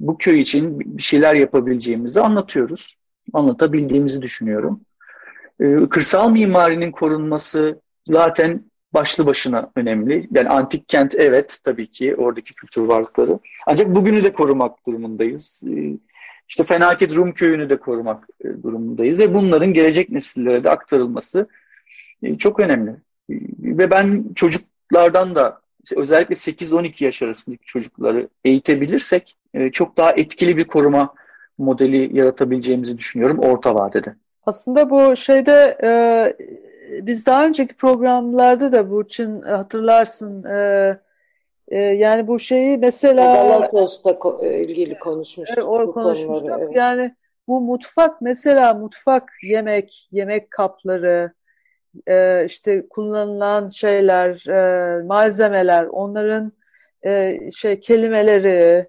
bu 0.00 0.18
köy 0.18 0.40
için 0.40 0.80
bir 0.80 1.02
şeyler 1.02 1.34
yapabileceğimizi 1.34 2.20
anlatıyoruz. 2.20 2.96
Anlatabildiğimizi 3.32 4.22
düşünüyorum. 4.22 4.80
Ee, 5.60 5.76
kırsal 5.90 6.30
mimarinin 6.30 6.92
korunması 6.92 7.80
zaten 8.04 8.64
başlı 8.94 9.26
başına 9.26 9.70
önemli. 9.76 10.28
Yani 10.30 10.48
antik 10.48 10.88
kent 10.88 11.14
evet 11.14 11.58
tabii 11.64 11.90
ki 11.90 12.16
oradaki 12.16 12.54
kültür 12.54 12.82
varlıkları. 12.82 13.38
Ancak 13.66 13.94
bugünü 13.94 14.24
de 14.24 14.32
korumak 14.32 14.86
durumundayız. 14.86 15.62
Ee, 15.66 15.98
işte 16.48 16.64
Fenaket 16.64 17.16
Rum 17.16 17.32
köyünü 17.32 17.70
de 17.70 17.76
korumak 17.76 18.28
e, 18.44 18.62
durumundayız 18.62 19.18
ve 19.18 19.34
bunların 19.34 19.72
gelecek 19.72 20.10
nesillere 20.10 20.64
de 20.64 20.70
aktarılması 20.70 21.48
çok 22.38 22.60
önemli. 22.60 22.90
E, 22.90 23.34
ve 23.58 23.90
ben 23.90 24.24
çocuklardan 24.34 25.34
da 25.34 25.60
özellikle 25.96 26.34
8-12 26.34 27.04
yaş 27.04 27.22
arasındaki 27.22 27.64
çocukları 27.64 28.28
eğitebilirsek 28.44 29.36
çok 29.72 29.96
daha 29.96 30.12
etkili 30.12 30.56
bir 30.56 30.64
koruma 30.64 31.14
modeli 31.58 32.18
yaratabileceğimizi 32.18 32.98
düşünüyorum 32.98 33.38
orta 33.38 33.74
vadede. 33.74 34.14
Aslında 34.46 34.90
bu 34.90 35.16
şeyde 35.16 35.78
e, 35.82 35.90
biz 37.06 37.26
daha 37.26 37.46
önceki 37.46 37.74
programlarda 37.74 38.72
da 38.72 38.90
Burçin 38.90 39.42
hatırlarsın 39.42 40.44
e, 40.44 40.98
e, 41.68 41.78
yani 41.78 42.26
bu 42.26 42.38
şeyi 42.38 42.78
mesela 42.78 43.34
Galasos'ta 43.34 44.18
e, 44.42 44.62
ilgili 44.62 44.98
konuşmuştuk. 44.98 45.58
E, 45.58 45.62
o 45.62 45.92
konuşmuştuk. 45.92 46.48
Konuları, 46.48 46.64
evet. 46.64 46.76
Yani 46.76 47.14
bu 47.48 47.60
mutfak 47.60 48.20
mesela 48.20 48.74
mutfak 48.74 49.32
yemek, 49.42 50.08
yemek 50.12 50.50
kapları, 50.50 51.32
e, 52.08 52.44
işte 52.46 52.88
kullanılan 52.88 53.68
şeyler, 53.68 54.48
e, 54.48 55.02
malzemeler, 55.02 55.84
onların 55.84 56.52
e, 57.06 57.38
şey 57.56 57.80
kelimeleri 57.80 58.88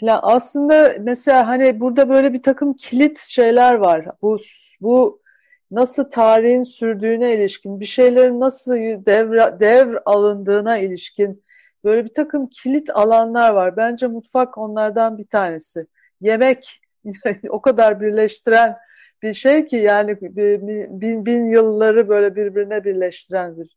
falan. 0.00 0.20
Aslında 0.22 0.94
mesela 1.00 1.48
hani 1.48 1.80
burada 1.80 2.08
böyle 2.08 2.32
bir 2.32 2.42
takım 2.42 2.74
kilit 2.74 3.18
şeyler 3.20 3.74
var. 3.74 4.06
Bu 4.22 4.38
bu 4.80 5.22
nasıl 5.70 6.10
tarihin 6.10 6.62
sürdüğüne 6.62 7.34
ilişkin, 7.34 7.80
bir 7.80 7.86
şeylerin 7.86 8.40
nasıl 8.40 8.74
devre, 9.06 9.60
devr 9.60 9.98
alındığına 10.06 10.78
ilişkin 10.78 11.44
böyle 11.84 12.04
bir 12.04 12.14
takım 12.14 12.46
kilit 12.46 12.90
alanlar 12.90 13.50
var. 13.50 13.76
Bence 13.76 14.06
mutfak 14.06 14.58
onlardan 14.58 15.18
bir 15.18 15.26
tanesi. 15.26 15.84
Yemek 16.20 16.80
o 17.48 17.60
kadar 17.62 18.00
birleştiren 18.00 18.76
bir 19.22 19.34
şey 19.34 19.66
ki 19.66 19.76
yani 19.76 20.18
bin, 20.20 21.26
bin 21.26 21.46
yılları 21.46 22.08
böyle 22.08 22.36
birbirine 22.36 22.84
birleştiren 22.84 23.56
bir. 23.56 23.76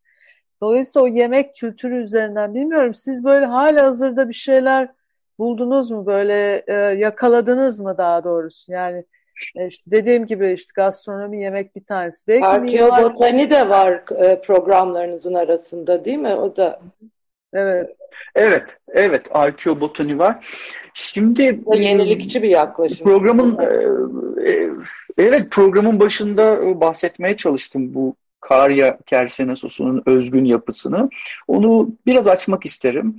Dolayısıyla 0.62 1.05
o 1.05 1.08
yemek 1.08 1.55
kültürü 1.55 2.03
üzerinden 2.03 2.53
bilmiyorum 2.53 2.93
siz 2.93 3.24
böyle 3.24 3.46
hala 3.46 3.84
hazırda 3.84 4.29
bir 4.29 4.34
şeyler 4.34 4.89
buldunuz 5.39 5.91
mu 5.91 6.05
böyle 6.05 6.63
e, 6.67 6.74
yakaladınız 6.74 7.79
mı 7.79 7.96
daha 7.98 8.24
doğrusu 8.24 8.72
yani 8.72 9.05
e, 9.55 9.67
işte 9.67 9.91
dediğim 9.91 10.25
gibi 10.25 10.51
işte 10.51 10.72
gastronomi 10.75 11.41
yemek 11.41 11.75
bir 11.75 11.86
tanesi. 11.86 12.27
Belki 12.27 12.46
Arkeobotani 12.46 13.50
de 13.50 13.69
var 13.69 14.03
e, 14.17 14.41
programlarınızın 14.41 15.34
arasında 15.34 16.05
değil 16.05 16.17
mi? 16.17 16.36
O 16.36 16.55
da 16.55 16.79
Evet. 17.53 17.96
Evet, 18.36 18.77
evet. 18.88 19.25
Arkeobotani 19.31 20.19
var. 20.19 20.48
Şimdi 20.93 21.60
o 21.65 21.75
yenilikçi 21.75 22.43
bir 22.43 22.50
yaklaşım. 22.50 23.08
Programın 23.08 23.58
e, 23.58 24.69
evet 25.19 25.51
programın 25.51 25.99
başında 25.99 26.61
bahsetmeye 26.81 27.38
çalıştım 27.38 27.93
bu 27.93 28.15
Karya 28.41 28.99
Kersene 29.05 29.53
özgün 30.05 30.45
yapısını. 30.45 31.09
Onu 31.48 31.89
biraz 32.05 32.27
açmak 32.27 32.65
isterim. 32.65 33.15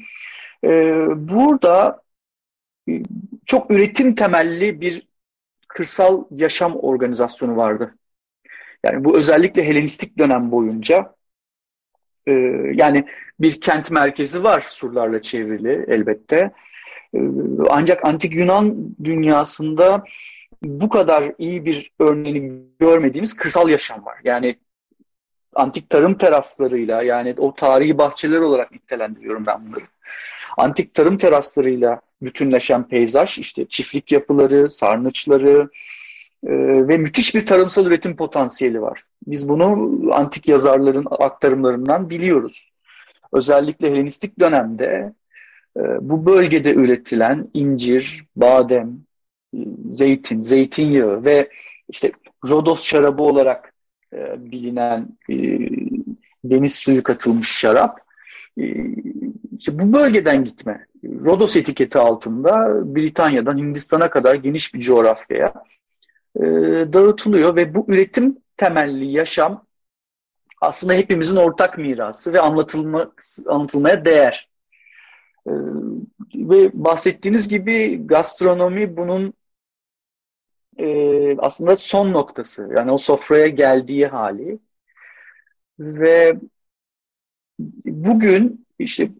E, 0.64 0.68
burada 1.16 2.02
çok 3.46 3.70
üretim 3.70 4.14
temelli 4.14 4.80
bir 4.80 5.06
kırsal 5.68 6.24
yaşam 6.30 6.76
organizasyonu 6.76 7.56
vardı. 7.56 7.94
Yani 8.84 9.04
bu 9.04 9.18
özellikle 9.18 9.66
Helenistik 9.66 10.18
dönem 10.18 10.50
boyunca 10.50 11.14
e, 12.26 12.32
yani 12.74 13.04
bir 13.40 13.60
kent 13.60 13.90
merkezi 13.90 14.44
var 14.44 14.60
surlarla 14.60 15.22
çevrili 15.22 15.84
elbette. 15.88 16.52
E, 17.14 17.18
ancak 17.70 18.04
antik 18.04 18.34
Yunan 18.34 18.96
dünyasında 19.04 20.04
bu 20.62 20.88
kadar 20.88 21.32
iyi 21.38 21.64
bir 21.64 21.92
örneğini 21.98 22.62
görmediğimiz 22.78 23.36
kırsal 23.36 23.68
yaşam 23.68 24.04
var. 24.04 24.18
Yani 24.24 24.58
antik 25.54 25.90
tarım 25.90 26.18
teraslarıyla 26.18 27.02
yani 27.02 27.34
o 27.38 27.54
tarihi 27.54 27.98
bahçeler 27.98 28.40
olarak 28.40 28.72
nitelendiriyorum 28.72 29.46
ben 29.46 29.66
bunları. 29.66 29.84
Antik 30.56 30.94
tarım 30.94 31.18
teraslarıyla 31.18 32.00
bütünleşen 32.22 32.88
peyzaj, 32.88 33.38
işte 33.38 33.66
çiftlik 33.68 34.12
yapıları, 34.12 34.70
sarnıçları 34.70 35.70
e, 36.46 36.52
ve 36.88 36.98
müthiş 36.98 37.34
bir 37.34 37.46
tarımsal 37.46 37.86
üretim 37.86 38.16
potansiyeli 38.16 38.82
var. 38.82 39.04
Biz 39.26 39.48
bunu 39.48 40.00
antik 40.14 40.48
yazarların 40.48 41.06
aktarımlarından 41.10 42.10
biliyoruz. 42.10 42.72
Özellikle 43.32 43.90
Helenistik 43.90 44.40
dönemde 44.40 45.12
e, 45.76 45.80
bu 46.00 46.26
bölgede 46.26 46.74
üretilen 46.74 47.48
incir, 47.54 48.24
badem, 48.36 48.98
zeytin, 49.92 50.42
zeytinyağı 50.42 51.24
ve 51.24 51.50
işte 51.88 52.12
Rodos 52.48 52.84
şarabı 52.84 53.22
olarak 53.22 53.74
e, 54.12 54.50
bilinen 54.50 55.08
e, 55.30 55.36
deniz 56.44 56.74
suyu 56.74 57.02
katılmış 57.02 57.58
şarap 57.58 58.00
e, 58.60 58.64
işte 59.58 59.78
bu 59.78 59.92
bölgeden 59.92 60.44
gitme. 60.44 60.86
Rodos 61.04 61.56
etiketi 61.56 61.98
altında 61.98 62.52
Britanya'dan 62.94 63.58
Hindistan'a 63.58 64.10
kadar 64.10 64.34
geniş 64.34 64.74
bir 64.74 64.80
coğrafyaya 64.80 65.54
e, 66.36 66.42
dağıtılıyor 66.92 67.56
ve 67.56 67.74
bu 67.74 67.84
üretim 67.88 68.36
temelli 68.56 69.06
yaşam 69.06 69.64
aslında 70.60 70.92
hepimizin 70.92 71.36
ortak 71.36 71.78
mirası 71.78 72.32
ve 72.32 72.40
anlatılma, 72.40 73.12
anlatılmaya 73.46 74.04
değer. 74.04 74.48
E, 75.46 75.52
ve 76.34 76.70
bahsettiğiniz 76.74 77.48
gibi 77.48 78.06
gastronomi 78.06 78.96
bunun 78.96 79.34
e, 80.80 81.36
aslında 81.38 81.76
son 81.76 82.12
noktası. 82.12 82.70
Yani 82.76 82.90
o 82.90 82.98
sofraya 82.98 83.46
geldiği 83.46 84.06
hali. 84.06 84.58
Ve 85.78 86.36
bugün 87.84 88.66
işte 88.78 89.10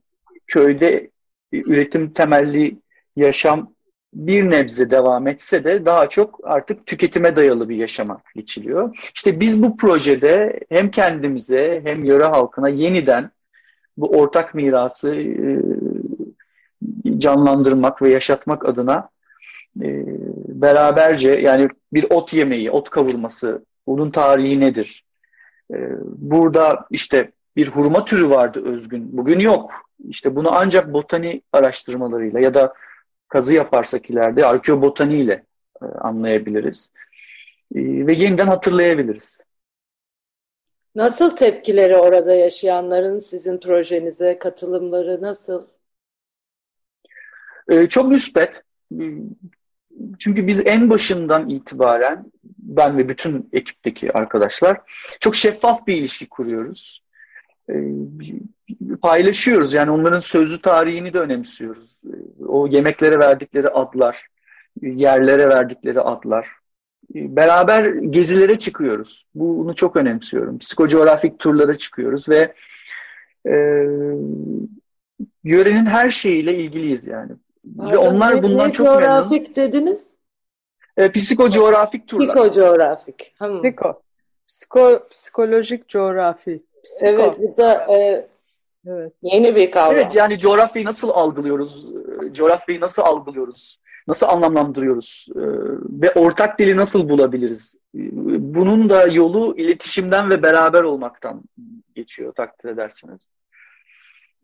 köyde 0.47 1.11
üretim 1.53 2.13
temelli 2.13 2.77
yaşam 3.17 3.75
bir 4.15 4.51
nebze 4.51 4.91
devam 4.91 5.27
etse 5.27 5.65
de 5.65 5.85
daha 5.85 6.09
çok 6.09 6.41
artık 6.43 6.87
tüketime 6.87 7.37
dayalı 7.37 7.69
bir 7.69 7.77
yaşama 7.77 8.23
geçiliyor. 8.35 9.11
İşte 9.15 9.41
biz 9.41 9.63
bu 9.63 9.77
projede 9.77 10.61
hem 10.69 10.91
kendimize 10.91 11.81
hem 11.85 12.05
yöre 12.05 12.25
halkına 12.25 12.69
yeniden 12.69 13.31
bu 13.97 14.11
ortak 14.11 14.55
mirası 14.55 15.15
e, 15.15 15.59
canlandırmak 17.19 18.03
ve 18.03 18.11
yaşatmak 18.11 18.65
adına 18.69 19.11
e, 19.83 20.05
beraberce 20.49 21.31
yani 21.31 21.69
bir 21.93 22.07
ot 22.11 22.33
yemeği, 22.33 22.71
ot 22.71 22.91
kavurması, 22.91 23.65
bunun 23.87 24.11
tarihi 24.11 24.61
nedir? 24.61 25.05
E, 25.73 25.77
burada 26.05 26.87
işte 26.91 27.33
bir 27.57 27.69
hurma 27.69 28.05
türü 28.05 28.31
vardı 28.31 28.65
özgün. 28.65 29.17
Bugün 29.17 29.39
yok. 29.39 29.73
İşte 30.09 30.37
bunu 30.37 30.53
ancak 30.53 30.93
botani 30.93 31.43
araştırmalarıyla 31.53 32.41
ya 32.41 32.55
da 32.55 32.75
kazı 33.29 33.55
yaparsak 33.55 34.11
ileride 34.11 34.47
arkeobotani 34.47 35.17
ile 35.17 35.45
e, 35.83 35.85
anlayabiliriz. 35.85 36.93
E, 37.75 38.07
ve 38.07 38.13
yeniden 38.13 38.47
hatırlayabiliriz. 38.47 39.41
Nasıl 40.95 41.37
tepkileri 41.37 41.97
orada 41.97 42.35
yaşayanların 42.35 43.19
sizin 43.19 43.59
projenize 43.59 44.39
katılımları 44.39 45.23
nasıl? 45.23 45.67
E, 47.69 47.89
çok 47.89 48.09
müspet. 48.09 48.63
Çünkü 50.19 50.47
biz 50.47 50.67
en 50.67 50.91
başından 50.91 51.49
itibaren 51.49 52.25
ben 52.59 52.99
ve 52.99 53.09
bütün 53.09 53.49
ekipteki 53.53 54.13
arkadaşlar 54.13 54.81
çok 55.21 55.37
şeffaf 55.37 55.87
bir 55.87 55.97
ilişki 55.97 56.29
kuruyoruz. 56.29 57.03
Ee, 57.71 57.75
paylaşıyoruz. 59.03 59.73
Yani 59.73 59.91
onların 59.91 60.21
sözlü 60.21 60.61
tarihini 60.61 61.15
de 61.15 61.19
önemsiyoruz. 61.19 62.01
Ee, 62.05 62.45
o 62.45 62.67
yemeklere 62.67 63.19
verdikleri 63.19 63.69
adlar, 63.69 64.27
yerlere 64.83 65.49
verdikleri 65.49 66.01
adlar. 66.01 66.49
Ee, 67.15 67.37
beraber 67.37 67.85
gezilere 67.95 68.59
çıkıyoruz. 68.59 69.27
Bunu 69.35 69.75
çok 69.75 69.97
önemsiyorum. 69.97 70.59
Psikocoğrafik 70.59 71.39
turlara 71.39 71.75
çıkıyoruz 71.75 72.29
ve 72.29 72.55
e, 73.47 73.55
yörenin 75.45 75.87
her 75.87 76.11
şeyiyle 76.11 76.59
ilgiliyiz 76.59 77.07
yani. 77.07 77.33
Pardon, 77.79 77.93
ve 77.93 77.99
onlar 77.99 78.37
ne, 78.37 78.43
bundan 78.43 78.69
ne 78.69 78.73
çok 78.73 78.87
memnun. 78.87 79.01
Coğrafik 79.01 79.57
dediniz? 79.57 80.15
E, 80.97 81.13
psikocoğrafik 81.13 82.09
turlar. 82.09 82.29
Psikocoğrafik. 82.29 83.35
Hmm. 83.39 83.63
Psiko. 83.63 84.03
Psiko, 84.49 85.09
psikolojik 85.11 85.89
coğrafi. 85.89 86.63
Psiko. 86.85 87.07
Evet 87.07 87.39
bu 87.39 87.57
da 87.57 87.87
e, 87.95 88.29
evet. 88.87 89.13
yeni 89.23 89.57
bir 89.57 89.71
kavram. 89.71 89.97
Evet 89.97 90.15
yani 90.15 90.39
coğrafyayı 90.39 90.87
nasıl 90.87 91.09
algılıyoruz? 91.11 91.87
Coğrafyayı 92.33 92.81
nasıl 92.81 93.03
algılıyoruz? 93.03 93.81
Nasıl 94.09 94.27
anlamlandırıyoruz? 94.27 95.27
E, 95.37 95.43
ve 96.03 96.13
ortak 96.15 96.59
dili 96.59 96.77
nasıl 96.77 97.09
bulabiliriz? 97.09 97.75
Bunun 97.95 98.91
da 98.91 99.07
yolu 99.07 99.57
iletişimden 99.57 100.31
ve 100.31 100.43
beraber 100.43 100.83
olmaktan 100.83 101.43
geçiyor 101.95 102.33
takdir 102.33 102.69
edersiniz. 102.69 103.29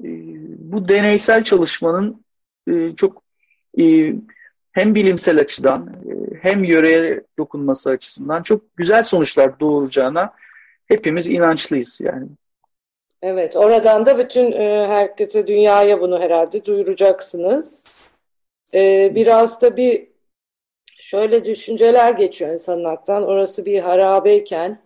E, 0.05 0.09
bu 0.59 0.88
deneysel 0.88 1.44
çalışmanın 1.44 2.11
e, 2.11 2.36
çok 2.96 3.22
hem 4.72 4.94
bilimsel 4.94 5.40
açıdan 5.40 5.96
hem 6.42 6.64
yöreye 6.64 7.22
dokunması 7.38 7.90
açısından 7.90 8.42
çok 8.42 8.76
güzel 8.76 9.02
sonuçlar 9.02 9.61
doğuracağına 9.61 10.33
hepimiz 10.87 11.26
inançlıyız 11.26 11.98
yani. 12.00 12.26
Evet, 13.22 13.57
oradan 13.57 14.07
da 14.07 14.18
bütün 14.18 14.52
herkese, 14.87 15.46
dünyaya 15.46 16.00
bunu 16.00 16.20
herhalde 16.20 16.64
duyuracaksınız. 16.64 18.00
biraz 19.14 19.62
da 19.62 19.76
bir 19.76 20.09
şöyle 21.00 21.44
düşünceler 21.44 22.12
geçiyor 22.12 22.55
insanın. 22.55 23.22
Orası 23.22 23.64
bir 23.64 23.81
harabeyken 23.81 24.83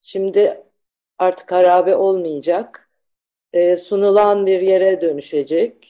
şimdi 0.00 0.62
artık 1.18 1.52
harabe 1.52 1.96
olmayacak. 1.96 2.90
E, 3.52 3.76
sunulan 3.76 4.46
bir 4.46 4.60
yere 4.60 5.00
dönüşecek. 5.00 5.89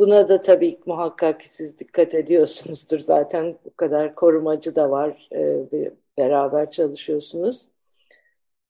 Buna 0.00 0.28
da 0.28 0.42
tabii 0.42 0.80
muhakkak 0.86 1.44
siz 1.44 1.78
dikkat 1.78 2.14
ediyorsunuzdur. 2.14 3.00
Zaten 3.00 3.58
bu 3.64 3.76
kadar 3.76 4.14
korumacı 4.14 4.76
da 4.76 4.90
var. 4.90 5.28
E, 5.32 5.90
beraber 6.18 6.70
çalışıyorsunuz. 6.70 7.66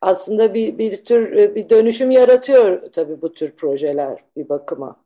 Aslında 0.01 0.55
bir, 0.55 0.79
bir 0.79 1.05
tür 1.05 1.33
e, 1.33 1.55
bir 1.55 1.71
dönüşüm 1.71 2.11
yaratıyor 2.11 2.93
tabii 2.93 3.23
bu 3.23 3.33
tür 3.33 3.53
projeler 3.57 4.25
bir 4.37 4.49
bakıma 4.49 5.05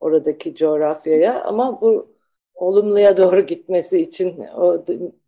oradaki 0.00 0.54
coğrafyaya 0.54 1.44
ama 1.44 1.80
bu 1.80 2.16
olumluya 2.54 3.16
doğru 3.16 3.40
gitmesi 3.40 4.00
için 4.00 4.38
o 4.40 4.84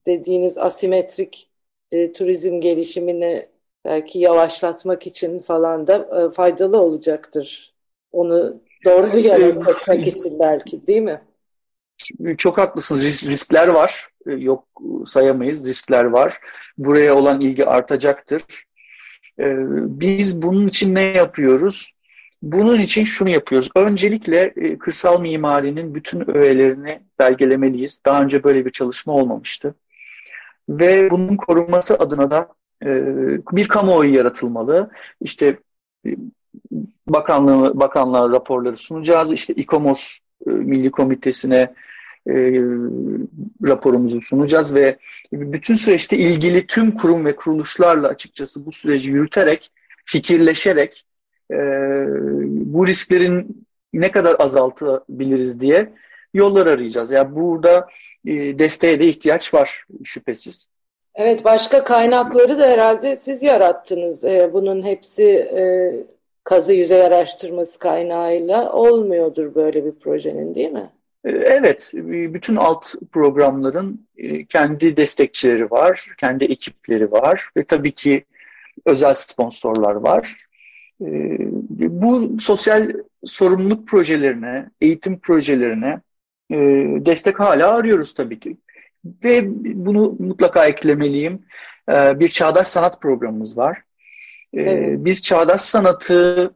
dediğiniz 0.07 0.59
asimetrik 0.59 1.51
e, 1.91 2.13
turizm 2.13 2.61
gelişimini 2.61 3.49
belki 3.85 4.19
yavaşlatmak 4.19 5.07
için 5.07 5.39
falan 5.41 5.87
da 5.87 6.25
e, 6.27 6.35
faydalı 6.35 6.81
olacaktır. 6.81 7.75
Onu 8.13 8.61
doğru 8.85 9.13
bir 9.13 9.25
yere 9.25 9.55
koymak 9.55 10.07
için 10.07 10.39
belki 10.41 10.87
değil 10.87 11.03
mi? 11.03 11.21
Çok 12.39 12.59
haklısınız. 12.59 13.03
riskler 13.29 13.69
var. 13.69 14.09
E, 14.27 14.33
yok 14.33 14.65
sayamayız. 15.07 15.67
Riskler 15.67 16.05
var. 16.05 16.41
Buraya 16.79 17.15
olan 17.17 17.41
ilgi 17.41 17.67
artacaktır. 17.67 18.43
E, 19.39 19.45
biz 20.01 20.43
bunun 20.43 20.69
için 20.69 20.95
ne 20.95 21.03
yapıyoruz? 21.03 21.93
Bunun 22.43 22.81
için 22.81 23.05
şunu 23.05 23.29
yapıyoruz. 23.29 23.71
Öncelikle 23.77 24.53
e, 24.57 24.79
kırsal 24.79 25.21
mimarinin 25.21 25.95
bütün 25.95 26.31
öğelerini 26.31 27.01
belgelemeliyiz. 27.19 28.01
Daha 28.07 28.23
önce 28.23 28.45
böyle 28.45 28.67
bir 28.67 28.71
çalışma 28.71 29.13
olmamıştı. 29.13 29.75
Ve 30.69 31.11
bunun 31.11 31.37
korunması 31.37 31.95
adına 31.95 32.31
da 32.31 32.49
e, 32.85 32.89
bir 33.53 33.69
kamuoyu 33.69 34.15
yaratılmalı. 34.15 34.91
İşte 35.21 35.59
e, 36.07 36.11
bakanlığı, 37.09 37.81
bakanlığa 37.81 38.31
raporları 38.31 38.77
sunacağız. 38.77 39.33
İşte 39.33 39.55
İKOMOS 39.55 40.19
e, 40.47 40.51
Milli 40.51 40.91
Komitesi'ne 40.91 41.75
e, 42.27 42.35
raporumuzu 43.67 44.21
sunacağız 44.21 44.75
ve 44.75 44.99
bütün 45.33 45.75
süreçte 45.75 46.17
ilgili 46.17 46.67
tüm 46.67 46.97
kurum 46.97 47.25
ve 47.25 47.37
kuruluşlarla 47.37 48.09
açıkçası 48.09 48.67
bu 48.67 48.73
süreci 48.73 49.11
yürüterek, 49.11 49.71
fikirleşerek 50.05 51.07
e, 51.53 51.57
bu 52.49 52.87
risklerin 52.87 53.67
ne 53.93 54.11
kadar 54.11 54.37
azaltabiliriz 54.39 55.61
diye 55.61 55.93
yollar 56.35 56.67
arayacağız. 56.67 57.11
Yani 57.11 57.37
burada 57.37 57.89
e, 58.27 58.59
desteğe 58.59 59.01
de 59.01 59.07
ihtiyaç 59.07 59.55
var 59.55 59.85
şüphesiz. 60.05 60.69
Evet, 61.15 61.45
başka 61.45 61.85
kaynakları 61.85 62.59
da 62.59 62.67
herhalde 62.67 63.17
siz 63.17 63.43
yarattınız. 63.43 64.25
E, 64.25 64.51
bunun 64.53 64.83
hepsi 64.83 65.25
e, 65.25 65.63
kazı 66.49 66.73
yüzey 66.73 67.03
araştırması 67.03 67.79
kaynağıyla 67.79 68.73
olmuyordur 68.73 69.55
böyle 69.55 69.85
bir 69.85 69.93
projenin 69.93 70.55
değil 70.55 70.71
mi? 70.71 70.91
E, 71.25 71.31
evet, 71.31 71.91
bütün 72.33 72.57
alt 72.57 72.95
programların 73.13 74.07
e, 74.17 74.45
kendi 74.45 74.97
destekçileri 74.97 75.71
var, 75.71 76.09
kendi 76.19 76.45
ekipleri 76.45 77.13
var 77.13 77.51
ve 77.57 77.65
tabii 77.65 77.93
ki 77.93 78.25
özel 78.87 79.15
sponsorlar 79.15 79.95
var. 79.95 80.37
Bu 81.81 82.41
sosyal 82.41 82.93
sorumluluk 83.25 83.89
projelerine, 83.89 84.71
eğitim 84.81 85.19
projelerine 85.19 86.01
e, 86.51 86.57
destek 87.07 87.41
hala 87.41 87.75
arıyoruz 87.75 88.15
tabii 88.15 88.41
ki. 88.41 88.57
Ve 89.25 89.43
bunu 89.85 90.17
mutlaka 90.19 90.67
eklemeliyim. 90.67 91.43
Bir 91.89 92.29
çağdaş 92.29 92.67
sanat 92.67 93.03
programımız 93.03 93.59
var. 93.59 93.83
Ee, 94.55 94.61
evet. 94.61 94.99
Biz 95.05 95.23
çağdaş 95.23 95.61
sanatı 95.61 96.51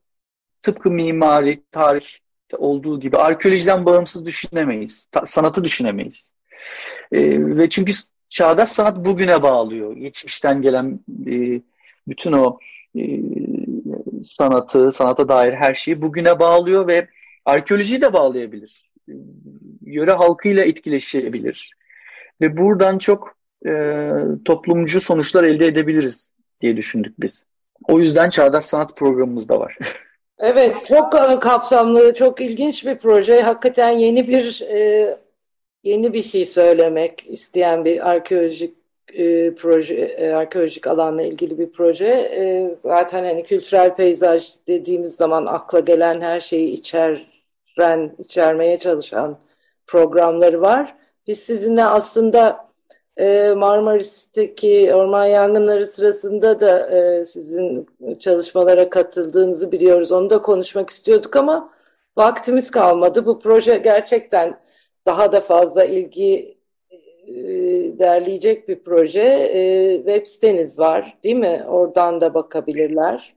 tıpkı 0.63 0.91
mimari, 0.91 1.63
tarih 1.71 2.07
olduğu 2.53 3.01
gibi 3.01 3.17
arkeolojiden 3.17 3.87
bağımsız 3.87 4.27
düşünemeyiz. 4.27 5.09
sanatı 5.27 5.65
düşünemeyiz. 5.65 6.33
ve 7.13 7.69
çünkü 7.69 7.93
çağdaş 8.29 8.69
sanat 8.69 8.97
bugüne 8.97 9.43
bağlıyor. 9.43 9.97
Geçmişten 9.97 10.63
gelen 10.63 11.01
e, 11.27 11.61
bütün 12.09 12.33
o 12.33 12.59
e, 12.99 13.21
sanatı, 14.25 14.93
sanata 14.93 15.29
dair 15.29 15.53
her 15.53 15.75
şeyi 15.75 16.03
bugüne 16.03 16.39
bağlıyor 16.39 16.87
ve 16.87 17.09
arkeolojiyi 17.45 18.03
de 18.03 18.13
bağlayabilir. 18.13 18.91
Yöre 19.83 20.13
halkıyla 20.13 20.65
etkileşebilir. 20.65 21.71
Ve 22.41 22.57
buradan 22.57 22.99
çok 22.99 23.37
e, 23.67 23.71
toplumcu 24.45 25.01
sonuçlar 25.01 25.45
elde 25.45 25.67
edebiliriz 25.67 26.35
diye 26.61 26.77
düşündük 26.77 27.21
biz. 27.21 27.45
O 27.89 27.99
yüzden 27.99 28.31
Çağdaş 28.31 28.65
Sanat 28.65 28.97
programımız 28.97 29.49
da 29.49 29.61
var. 29.61 29.79
Evet, 30.39 30.87
çok 30.87 31.13
kapsamlı, 31.43 32.15
çok 32.15 32.41
ilginç 32.41 32.87
bir 32.87 32.99
proje. 32.99 33.41
Hakikaten 33.43 33.91
yeni 33.91 34.29
bir 34.29 34.63
e, 34.63 35.19
yeni 35.83 36.13
bir 36.13 36.23
şey 36.23 36.47
söylemek 36.47 37.25
isteyen 37.29 37.85
bir 37.85 38.11
arkeolojik 38.11 38.75
e, 39.13 39.55
proje, 39.55 39.95
e, 39.95 40.33
arkeolojik 40.33 40.87
alanla 40.87 41.23
ilgili 41.23 41.59
bir 41.59 41.73
proje. 41.73 42.73
Zaten 42.81 43.25
hani 43.25 43.43
kültürel 43.45 43.95
peyzaj 43.97 44.49
dediğimiz 44.69 45.15
zaman 45.15 45.47
akla 45.47 45.81
gelen 45.81 46.21
her 46.21 46.41
şeyi 46.41 46.73
içeren, 46.73 48.17
içermeye 48.19 48.79
çalışan 48.79 49.39
programları 49.87 50.61
var. 50.61 50.95
Biz 51.27 51.39
sizinle 51.39 51.85
aslında 51.85 52.62
Marmaris'teki 53.57 54.95
orman 54.95 55.27
yangınları 55.27 55.87
sırasında 55.87 56.61
da 56.61 56.91
e, 56.91 57.25
sizin 57.25 57.87
çalışmalara 58.21 58.91
katıldığınızı 58.91 59.73
biliyoruz. 59.73 60.13
Onu 60.13 60.31
da 60.31 60.43
konuşmak 60.43 60.91
istiyorduk 60.91 61.37
ama 61.37 61.73
vaktimiz 62.17 62.71
kalmadı. 62.71 63.27
Bu 63.27 63.41
proje 63.41 63.79
gerçekten 63.79 64.59
daha 65.07 65.33
da 65.33 65.41
fazla 65.41 65.85
ilgi 65.85 66.57
e, 67.27 67.35
derleyecek 67.99 68.69
bir 68.69 68.85
proje. 68.85 69.23
E, 69.23 69.97
web 69.97 70.27
siteniz 70.27 70.79
var 70.79 71.19
değil 71.25 71.37
mi? 71.37 71.65
Oradan 71.69 72.21
da 72.21 72.35
bakabilirler. 72.35 73.35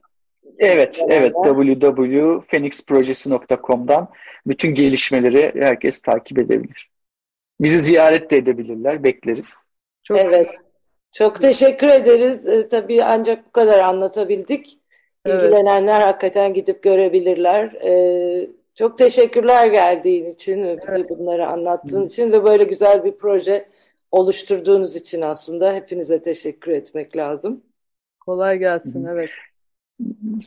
Evet, 0.58 1.00
evet. 1.08 1.32
www.phoenixprojesi.com'dan 1.44 4.08
bütün 4.46 4.74
gelişmeleri 4.74 5.64
herkes 5.64 6.02
takip 6.02 6.38
edebilir. 6.38 6.90
Bizi 7.60 7.84
ziyaret 7.84 8.30
de 8.30 8.36
edebilirler, 8.36 9.04
bekleriz. 9.04 9.65
Çok 10.06 10.18
evet. 10.18 10.46
Çok 11.12 11.40
teşekkür 11.40 11.86
ederiz. 11.86 12.48
E, 12.48 12.68
tabii 12.68 13.04
ancak 13.04 13.46
bu 13.46 13.50
kadar 13.50 13.80
anlatabildik. 13.80 14.78
Evet. 15.24 15.42
İlgilenenler 15.42 16.00
hakikaten 16.00 16.54
gidip 16.54 16.82
görebilirler. 16.82 17.72
E, 17.72 18.50
çok 18.74 18.98
teşekkürler 18.98 19.66
geldiğin 19.66 20.26
için 20.26 20.64
ve 20.64 20.78
bize 20.82 20.92
evet. 20.92 21.10
bunları 21.10 21.46
anlattığın 21.46 22.02
Hı. 22.02 22.06
için 22.06 22.32
ve 22.32 22.44
böyle 22.44 22.64
güzel 22.64 23.04
bir 23.04 23.12
proje 23.12 23.68
oluşturduğunuz 24.10 24.96
için 24.96 25.22
aslında 25.22 25.74
hepinize 25.74 26.22
teşekkür 26.22 26.72
etmek 26.72 27.16
lazım. 27.16 27.62
Kolay 28.20 28.58
gelsin, 28.58 29.06
Hı. 29.06 29.10
evet. 29.12 29.30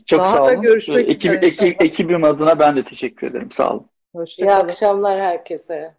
Çok 0.05 0.19
Daha 0.19 0.25
sağ 0.25 0.43
olun. 0.43 0.61
Görüşmek 0.61 1.09
Ekib, 1.09 1.31
üzere. 1.31 1.47
Ekib, 1.47 1.81
ekibim 1.81 2.23
adına 2.23 2.59
ben 2.59 2.75
de 2.75 2.83
teşekkür 2.83 3.27
ederim. 3.27 3.51
Sağ 3.51 3.71
olun. 3.71 3.85
Hoşçakalın. 4.15 4.49
İyi 4.49 4.63
akşamlar 4.63 5.19
herkese. 5.19 5.98